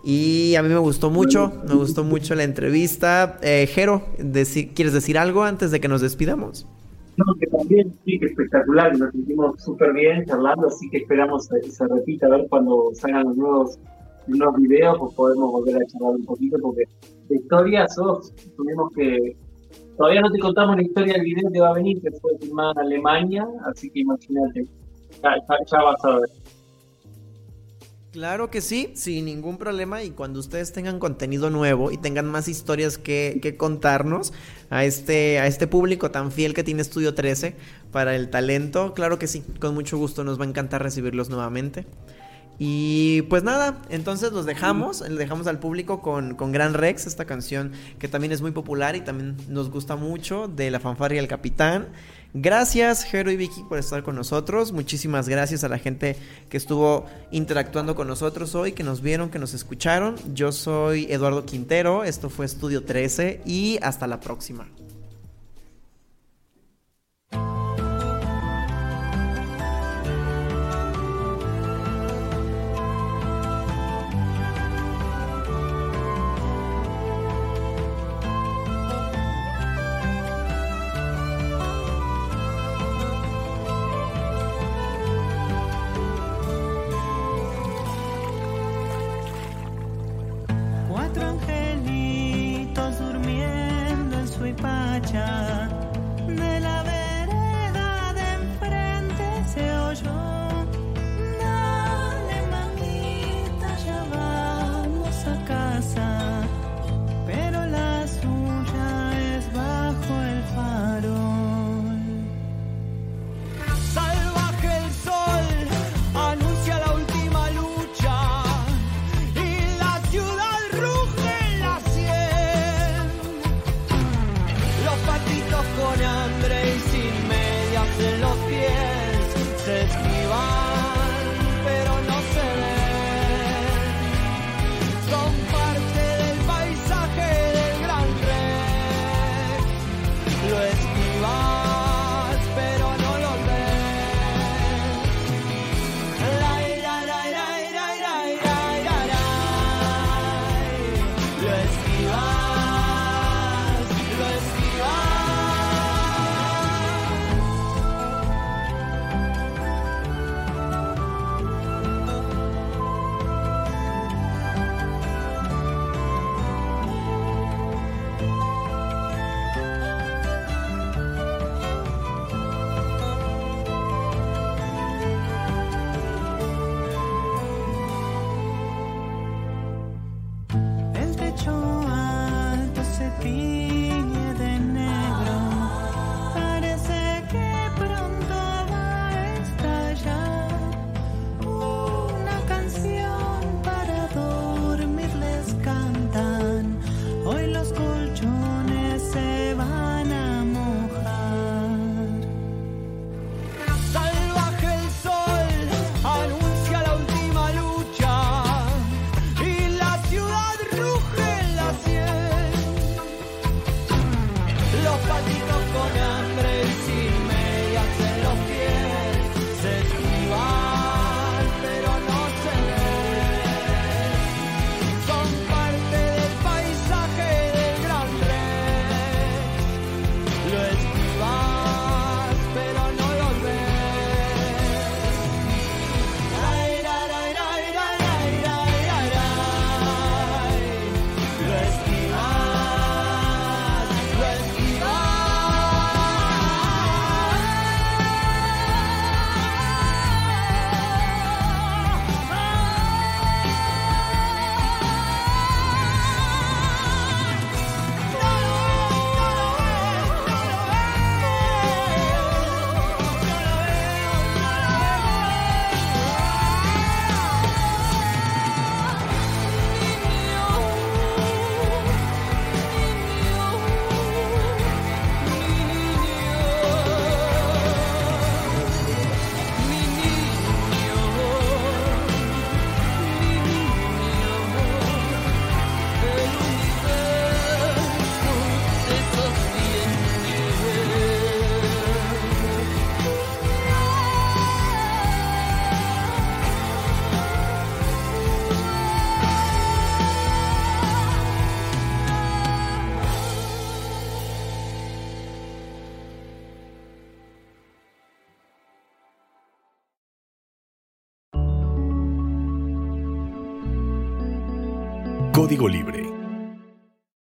[0.02, 3.38] Y a mí me gustó mucho, me gustó mucho la entrevista.
[3.42, 6.66] Eh, Jero, deci- ¿quieres decir algo antes de que nos despidamos?
[7.16, 11.70] No, que también sí, que espectacular, nos sentimos súper bien charlando, así que esperamos que
[11.70, 13.78] se repita, a ver cuando salgan los nuevos,
[14.26, 16.84] nuevos videos, pues podemos volver a charlar un poquito, porque
[17.28, 19.36] de historia sos, tuvimos que,
[19.98, 22.72] todavía no te contamos la historia del video que va a venir, que fue filmado
[22.72, 24.64] en Alemania, así que imagínate,
[25.22, 26.28] ya, ya- a ver.
[28.12, 30.02] Claro que sí, sin ningún problema.
[30.02, 34.32] Y cuando ustedes tengan contenido nuevo y tengan más historias que, que contarnos
[34.68, 37.54] a este, a este público tan fiel que tiene Estudio 13
[37.92, 41.86] para el talento, claro que sí, con mucho gusto nos va a encantar recibirlos nuevamente.
[42.58, 47.24] Y pues nada, entonces los dejamos, le dejamos al público con, con Gran Rex, esta
[47.24, 51.28] canción que también es muy popular y también nos gusta mucho, de la fanfarria del
[51.28, 51.88] capitán.
[52.32, 54.72] Gracias, Jero y Vicky, por estar con nosotros.
[54.72, 56.16] Muchísimas gracias a la gente
[56.48, 60.14] que estuvo interactuando con nosotros hoy, que nos vieron, que nos escucharon.
[60.32, 64.68] Yo soy Eduardo Quintero, esto fue Estudio 13 y hasta la próxima.